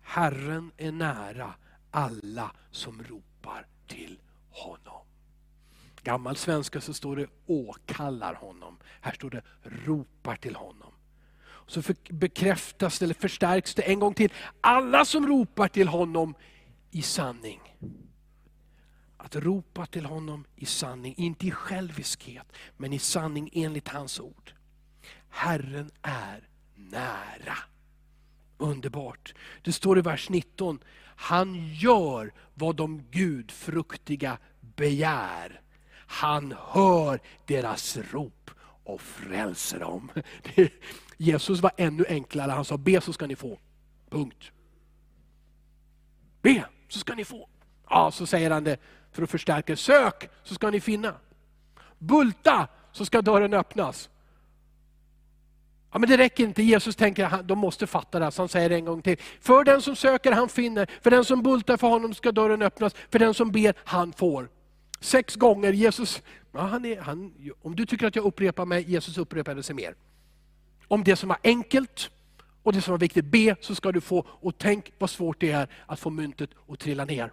Herren 0.00 0.72
är 0.76 0.92
nära 0.92 1.54
alla 1.90 2.52
som 2.70 3.02
ropar 3.02 3.66
till 3.86 4.20
honom. 4.50 5.06
Gammal 6.02 6.36
svenska 6.36 6.80
så 6.80 6.94
står 6.94 7.16
det 7.16 7.26
åkallar 7.46 8.34
honom. 8.34 8.78
Här 9.00 9.12
står 9.12 9.30
det 9.30 9.42
ropar 9.62 10.36
till 10.36 10.56
honom. 10.56 10.92
Så 11.66 11.82
bekräftas 12.10 13.02
eller 13.02 13.14
förstärks 13.14 13.74
det 13.74 13.82
en 13.82 14.00
gång 14.00 14.14
till. 14.14 14.32
Alla 14.60 15.04
som 15.04 15.26
ropar 15.26 15.68
till 15.68 15.88
honom 15.88 16.34
i 16.90 17.02
sanning. 17.02 17.60
Att 19.16 19.36
ropa 19.36 19.86
till 19.86 20.06
honom 20.06 20.44
i 20.56 20.66
sanning, 20.66 21.14
inte 21.16 21.46
i 21.46 21.50
själviskhet, 21.50 22.52
men 22.76 22.92
i 22.92 22.98
sanning 22.98 23.50
enligt 23.52 23.88
hans 23.88 24.20
ord. 24.20 24.54
Herren 25.28 25.90
är 26.02 26.48
nära. 26.74 27.56
Underbart. 28.60 29.34
Det 29.62 29.72
står 29.72 29.98
i 29.98 30.00
vers 30.00 30.28
19, 30.28 30.78
han 31.16 31.74
gör 31.74 32.32
vad 32.54 32.76
de 32.76 33.02
gudfruktiga 33.10 34.38
begär. 34.60 35.60
Han 35.92 36.54
hör 36.58 37.20
deras 37.46 37.96
rop 37.96 38.50
och 38.84 39.00
frälser 39.00 39.78
dem. 39.78 40.10
Jesus 41.16 41.60
var 41.60 41.72
ännu 41.76 42.04
enklare, 42.08 42.50
han 42.50 42.64
sa 42.64 42.76
be 42.76 43.00
så 43.00 43.12
ska 43.12 43.26
ni 43.26 43.36
få. 43.36 43.58
Punkt. 44.10 44.52
Be 46.42 46.64
så 46.88 46.98
ska 46.98 47.14
ni 47.14 47.24
få. 47.24 47.48
Ja, 47.88 48.10
så 48.10 48.26
säger 48.26 48.50
han 48.50 48.64
det 48.64 48.76
för 49.12 49.22
att 49.22 49.30
förstärka. 49.30 49.76
Sök 49.76 50.30
så 50.42 50.54
ska 50.54 50.70
ni 50.70 50.80
finna. 50.80 51.14
Bulta 51.98 52.68
så 52.92 53.04
ska 53.04 53.22
dörren 53.22 53.54
öppnas. 53.54 54.10
Ja, 55.92 55.98
men 55.98 56.08
det 56.08 56.16
räcker 56.16 56.44
inte, 56.44 56.62
Jesus 56.62 56.96
tänker 56.96 57.24
att 57.24 57.48
de 57.48 57.58
måste 57.58 57.86
fatta 57.86 58.18
det, 58.18 58.30
så 58.30 58.42
han 58.42 58.48
säger 58.48 58.68
det 58.68 58.74
en 58.74 58.84
gång 58.84 59.02
till. 59.02 59.16
För 59.40 59.64
den 59.64 59.82
som 59.82 59.96
söker 59.96 60.32
han 60.32 60.48
finner, 60.48 60.90
för 61.02 61.10
den 61.10 61.24
som 61.24 61.42
bultar 61.42 61.76
för 61.76 61.88
honom 61.88 62.14
ska 62.14 62.32
dörren 62.32 62.62
öppnas, 62.62 62.94
för 63.10 63.18
den 63.18 63.34
som 63.34 63.52
ber 63.52 63.74
han 63.84 64.12
får. 64.12 64.48
Sex 65.00 65.36
gånger, 65.36 65.72
Jesus, 65.72 66.22
ja, 66.52 66.60
han 66.60 66.84
är, 66.84 67.00
han, 67.00 67.34
om 67.62 67.76
du 67.76 67.86
tycker 67.86 68.06
att 68.06 68.16
jag 68.16 68.24
upprepar 68.24 68.64
mig, 68.64 68.90
Jesus 68.90 69.18
upprepade 69.18 69.62
sig 69.62 69.74
mer. 69.74 69.94
Om 70.88 71.04
det 71.04 71.16
som 71.16 71.28
var 71.28 71.38
enkelt 71.44 72.10
och 72.62 72.72
det 72.72 72.80
som 72.80 72.92
var 72.92 72.98
viktigt, 72.98 73.24
be 73.24 73.56
så 73.60 73.74
ska 73.74 73.92
du 73.92 74.00
få. 74.00 74.26
Och 74.28 74.58
tänk 74.58 74.92
vad 74.98 75.10
svårt 75.10 75.40
det 75.40 75.50
är 75.50 75.68
att 75.86 76.00
få 76.00 76.10
myntet 76.10 76.50
att 76.68 76.78
trilla 76.78 77.04
ner. 77.04 77.32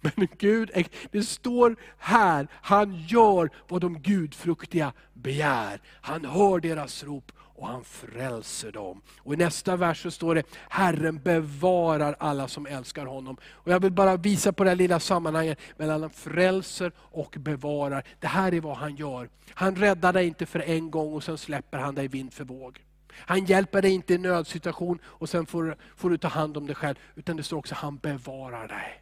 Men 0.00 0.28
Gud, 0.38 0.70
det 1.10 1.22
står 1.22 1.76
här, 1.98 2.48
han 2.52 3.04
gör 3.08 3.50
vad 3.68 3.80
de 3.80 3.98
gudfruktiga 3.98 4.92
begär. 5.12 5.80
Han 6.00 6.24
hör 6.24 6.60
deras 6.60 7.04
rop 7.04 7.32
och 7.54 7.66
han 7.66 7.84
frälser 7.84 8.72
dem. 8.72 9.02
Och 9.18 9.34
I 9.34 9.36
nästa 9.36 9.76
vers 9.76 10.02
så 10.02 10.10
står 10.10 10.34
det, 10.34 10.42
Herren 10.68 11.18
bevarar 11.18 12.16
alla 12.18 12.48
som 12.48 12.66
älskar 12.66 13.06
honom. 13.06 13.36
Och 13.52 13.72
Jag 13.72 13.80
vill 13.80 13.92
bara 13.92 14.16
visa 14.16 14.52
på 14.52 14.64
det 14.64 14.70
här 14.70 14.76
lilla 14.76 15.00
sammanhanget 15.00 15.58
mellan 15.76 16.00
han 16.00 16.10
frälser 16.10 16.92
och 16.96 17.36
bevarar. 17.38 18.04
Det 18.20 18.26
här 18.26 18.54
är 18.54 18.60
vad 18.60 18.76
han 18.76 18.96
gör. 18.96 19.28
Han 19.54 19.76
räddar 19.76 20.12
dig 20.12 20.26
inte 20.26 20.46
för 20.46 20.60
en 20.60 20.90
gång 20.90 21.12
och 21.12 21.24
sen 21.24 21.38
släpper 21.38 21.78
han 21.78 21.94
dig 21.94 22.08
vind 22.08 22.32
för 22.32 22.44
våg. 22.44 22.80
Han 23.16 23.44
hjälper 23.44 23.82
dig 23.82 23.90
inte 23.90 24.14
i 24.14 24.18
nödsituation 24.18 24.98
och 25.04 25.28
sen 25.28 25.46
får, 25.46 25.76
får 25.96 26.10
du 26.10 26.18
ta 26.18 26.28
hand 26.28 26.56
om 26.56 26.66
dig 26.66 26.76
själv. 26.76 26.96
Utan 27.14 27.36
det 27.36 27.42
står 27.42 27.58
också, 27.58 27.74
han 27.74 27.96
bevarar 27.96 28.68
dig. 28.68 29.00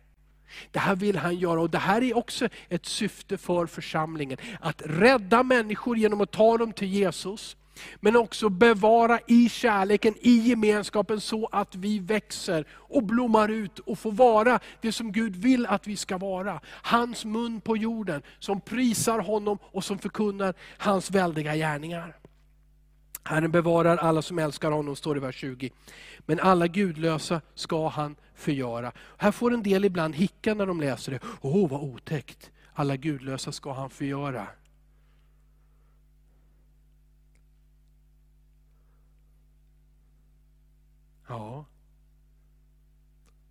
Det 0.71 0.79
här 0.79 0.97
vill 0.97 1.17
han 1.17 1.37
göra 1.37 1.61
och 1.61 1.71
det 1.71 1.79
här 1.79 2.03
är 2.03 2.17
också 2.17 2.49
ett 2.69 2.87
syfte 2.87 3.39
för 3.39 3.67
församlingen. 3.67 4.39
Att 4.61 4.83
rädda 4.85 5.43
människor 5.43 5.99
genom 5.99 6.21
att 6.21 6.31
ta 6.31 6.59
dem 6.59 6.73
till 6.73 6.89
Jesus. 6.89 7.57
Men 8.01 8.17
också 8.17 8.49
bevara 8.49 9.19
i 9.27 9.49
kärleken, 9.49 10.15
i 10.21 10.37
gemenskapen 10.37 11.21
så 11.21 11.49
att 11.53 11.75
vi 11.75 11.99
växer 11.99 12.67
och 12.71 13.03
blommar 13.03 13.49
ut 13.49 13.79
och 13.79 13.99
får 13.99 14.13
vara 14.13 14.61
det 14.81 14.93
som 14.93 15.13
Gud 15.13 15.37
vill 15.37 15.67
att 15.67 15.87
vi 15.87 15.97
ska 15.97 16.19
vara. 16.19 16.61
Hans 16.67 17.25
mun 17.25 17.61
på 17.61 17.77
jorden 17.77 18.23
som 18.39 18.61
prisar 18.61 19.19
honom 19.19 19.59
och 19.63 19.85
som 19.85 19.99
förkunnar 19.99 20.55
hans 20.79 21.11
väldiga 21.11 21.57
gärningar. 21.57 22.17
Herren 23.25 23.51
bevarar 23.51 23.97
alla 23.97 24.23
som 24.23 24.39
älskar 24.39 24.71
honom, 24.71 24.97
står 24.97 25.15
det 25.15 25.19
i 25.19 25.21
vers 25.21 25.37
20. 25.37 25.71
Men 26.19 26.41
alla 26.41 26.67
gudlösa 26.67 27.41
ska 27.55 27.89
han 27.89 28.17
förgöra. 28.35 28.93
Här 29.17 29.33
får 29.33 29.55
en 29.55 29.63
del 29.63 29.85
ibland 29.85 30.15
hicka 30.15 30.55
när 30.55 30.67
de 30.67 30.81
läser 30.81 31.13
det. 31.13 31.19
Åh, 31.41 31.57
oh, 31.57 31.71
vad 31.71 31.81
otäckt. 31.81 32.51
Alla 32.75 32.97
gudlösa 32.97 33.53
ska 33.53 33.73
han 33.73 33.91
förgöra. 33.91 34.47
Ja. 41.33 41.65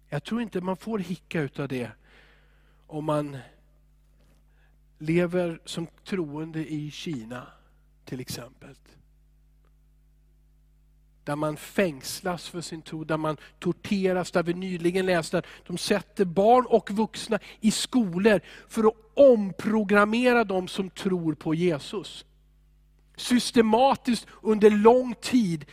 Jag 0.10 0.24
tror 0.24 0.42
inte 0.42 0.62
man 0.62 0.78
får 0.78 1.00
hicka 1.00 1.42
utav 1.42 1.68
det 1.68 1.92
om 2.88 3.06
man 3.06 3.38
lever 4.98 5.62
som 5.66 5.88
troende 6.06 6.72
i 6.72 6.92
Kina 6.92 7.48
till 8.06 8.20
exempel. 8.20 8.76
Där 11.24 11.36
man 11.36 11.58
fängslas 11.58 12.50
för 12.50 12.62
sin 12.62 12.82
tro, 12.82 13.04
där 13.04 13.18
man 13.18 13.38
torteras, 13.60 14.32
där 14.32 14.44
vi 14.44 14.54
nyligen 14.54 15.06
läste 15.06 15.38
att 15.38 15.46
de 15.68 15.78
sätter 15.78 16.26
barn 16.26 16.66
och 16.66 16.92
vuxna 16.92 17.40
i 17.60 17.72
skolor 17.72 18.42
för 18.68 18.88
att 18.88 18.96
omprogrammera 19.14 20.44
de 20.44 20.68
som 20.68 20.90
tror 20.90 21.34
på 21.34 21.54
Jesus. 21.54 22.26
Systematiskt 23.16 24.28
under 24.42 24.70
lång 24.70 25.16
tid 25.16 25.66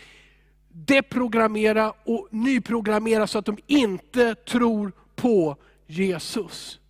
deprogrammera 0.87 1.93
och 2.05 2.29
nyprogrammera 2.31 3.27
så 3.27 3.39
att 3.39 3.47
de 3.47 3.59
inte 3.67 4.35
tror 4.35 4.93
på 5.17 5.57
Jesus. 5.87 6.81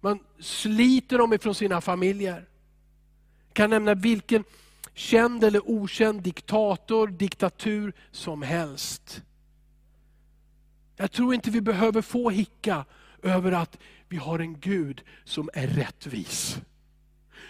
Man 0.00 0.18
sliter 0.40 1.18
dem 1.18 1.32
ifrån 1.32 1.54
sina 1.54 1.80
familjer. 1.80 2.48
Jag 3.46 3.54
kan 3.54 3.70
nämna 3.70 3.94
vilken 3.94 4.44
känd 4.94 5.44
eller 5.44 5.70
okänd 5.70 6.22
diktator, 6.22 7.08
diktatur 7.08 7.92
som 8.10 8.42
helst. 8.42 9.22
Jag 10.96 11.12
tror 11.12 11.34
inte 11.34 11.50
vi 11.50 11.60
behöver 11.60 12.02
få 12.02 12.30
hicka 12.30 12.84
över 13.22 13.52
att 13.52 13.78
vi 14.08 14.16
har 14.16 14.38
en 14.38 14.60
Gud 14.60 15.02
som 15.24 15.50
är 15.54 15.66
rättvis. 15.66 16.58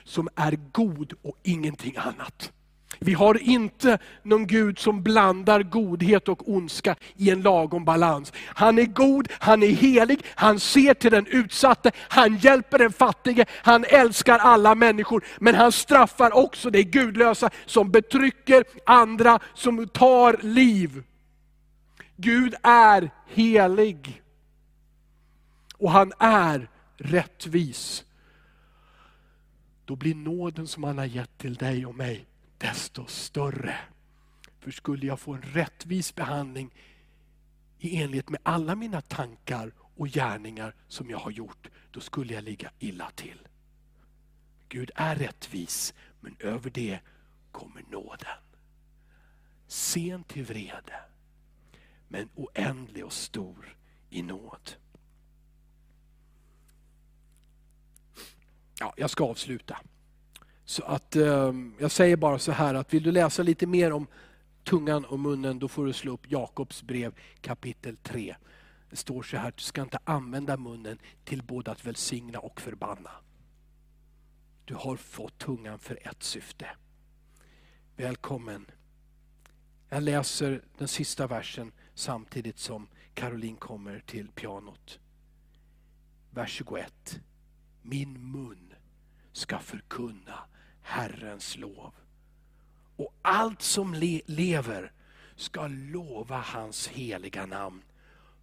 Som 0.04 0.28
är 0.34 0.58
god 0.72 1.12
och 1.22 1.36
ingenting 1.42 1.96
annat. 1.96 2.52
Vi 3.02 3.14
har 3.14 3.42
inte 3.42 3.98
någon 4.22 4.46
Gud 4.46 4.78
som 4.78 5.02
blandar 5.02 5.62
godhet 5.62 6.28
och 6.28 6.48
ondska 6.48 6.96
i 7.16 7.30
en 7.30 7.42
lagom 7.42 7.84
balans. 7.84 8.32
Han 8.46 8.78
är 8.78 8.84
god, 8.84 9.28
han 9.32 9.62
är 9.62 9.66
helig, 9.66 10.20
han 10.34 10.60
ser 10.60 10.94
till 10.94 11.10
den 11.10 11.26
utsatte, 11.26 11.90
han 11.96 12.36
hjälper 12.36 12.78
den 12.78 12.92
fattige, 12.92 13.44
han 13.50 13.84
älskar 13.84 14.38
alla 14.38 14.74
människor. 14.74 15.24
Men 15.38 15.54
han 15.54 15.72
straffar 15.72 16.36
också 16.36 16.70
det 16.70 16.84
gudlösa 16.84 17.50
som 17.66 17.90
betrycker 17.90 18.64
andra, 18.86 19.38
som 19.54 19.88
tar 19.88 20.40
liv. 20.42 21.02
Gud 22.16 22.54
är 22.62 23.10
helig. 23.28 24.22
Och 25.76 25.90
han 25.90 26.12
är 26.18 26.68
rättvis. 26.96 28.04
Då 29.84 29.96
blir 29.96 30.14
nåden 30.14 30.66
som 30.66 30.84
han 30.84 30.98
har 30.98 31.04
gett 31.04 31.38
till 31.38 31.54
dig 31.54 31.86
och 31.86 31.94
mig 31.94 32.29
desto 32.60 33.06
större. 33.06 33.78
För 34.58 34.70
skulle 34.70 35.06
jag 35.06 35.20
få 35.20 35.34
en 35.34 35.42
rättvis 35.42 36.14
behandling 36.14 36.74
i 37.78 38.02
enlighet 38.02 38.28
med 38.28 38.40
alla 38.42 38.74
mina 38.74 39.00
tankar 39.00 39.72
och 39.96 40.08
gärningar 40.08 40.74
som 40.88 41.10
jag 41.10 41.18
har 41.18 41.30
gjort, 41.30 41.70
då 41.90 42.00
skulle 42.00 42.34
jag 42.34 42.44
ligga 42.44 42.70
illa 42.78 43.10
till. 43.10 43.48
Gud 44.68 44.90
är 44.94 45.16
rättvis, 45.16 45.94
men 46.20 46.36
över 46.38 46.70
det 46.70 47.00
kommer 47.52 47.82
nåden. 47.90 48.38
Sen 49.66 50.24
till 50.24 50.44
vrede, 50.44 51.00
men 52.08 52.28
oändlig 52.34 53.04
och 53.04 53.12
stor 53.12 53.76
i 54.10 54.22
nåd. 54.22 54.70
Ja, 58.80 58.94
jag 58.96 59.10
ska 59.10 59.24
avsluta. 59.24 59.80
Så 60.70 60.82
att, 60.82 61.16
eh, 61.16 61.52
jag 61.78 61.90
säger 61.90 62.16
bara 62.16 62.38
så 62.38 62.52
här 62.52 62.74
att 62.74 62.94
vill 62.94 63.02
du 63.02 63.12
läsa 63.12 63.42
lite 63.42 63.66
mer 63.66 63.92
om 63.92 64.06
tungan 64.64 65.04
och 65.04 65.20
munnen, 65.20 65.58
då 65.58 65.68
får 65.68 65.86
du 65.86 65.92
slå 65.92 66.12
upp 66.12 66.30
Jakobs 66.30 66.82
brev 66.82 67.14
kapitel 67.40 67.96
3. 67.96 68.36
Det 68.90 68.96
står 68.96 69.22
så 69.22 69.36
här, 69.36 69.52
du 69.56 69.62
ska 69.62 69.82
inte 69.82 69.98
använda 70.04 70.56
munnen 70.56 70.98
till 71.24 71.42
både 71.42 71.70
att 71.70 71.86
välsigna 71.86 72.38
och 72.38 72.60
förbanna. 72.60 73.10
Du 74.64 74.74
har 74.74 74.96
fått 74.96 75.38
tungan 75.38 75.78
för 75.78 76.08
ett 76.08 76.22
syfte. 76.22 76.66
Välkommen. 77.96 78.66
Jag 79.88 80.02
läser 80.02 80.62
den 80.78 80.88
sista 80.88 81.26
versen 81.26 81.72
samtidigt 81.94 82.58
som 82.58 82.88
Caroline 83.14 83.56
kommer 83.56 84.00
till 84.06 84.28
pianot. 84.28 84.98
Vers 86.30 86.50
21. 86.50 87.20
Min 87.82 88.32
mun 88.32 88.74
ska 89.32 89.58
förkunna 89.58 90.38
Herrens 90.82 91.56
lov. 91.56 91.94
Och 92.96 93.14
allt 93.22 93.62
som 93.62 93.94
le 93.94 94.20
lever 94.26 94.92
ska 95.36 95.66
lova 95.68 96.38
hans 96.38 96.88
heliga 96.88 97.46
namn 97.46 97.82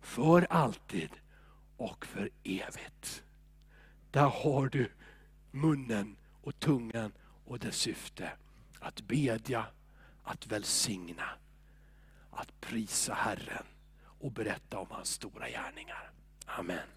för 0.02 0.48
alltid 0.50 1.10
och 1.78 2.06
för 2.06 2.30
evigt. 2.44 3.24
Där 4.12 4.30
har 4.30 4.70
du 4.70 4.92
munnen 5.52 6.18
och 6.42 6.60
tungan 6.60 7.12
och 7.46 7.60
dess 7.60 7.76
syfte. 7.78 8.32
Att 8.80 9.02
bedja, 9.02 9.66
att 10.24 10.48
välsigna, 10.48 11.30
att 12.32 12.62
prisa 12.62 13.14
Herren 13.14 13.66
och 14.20 14.32
berätta 14.32 14.80
om 14.80 14.88
hans 14.90 15.10
stora 15.10 15.50
gärningar. 15.50 16.12
Amen. 16.46 16.97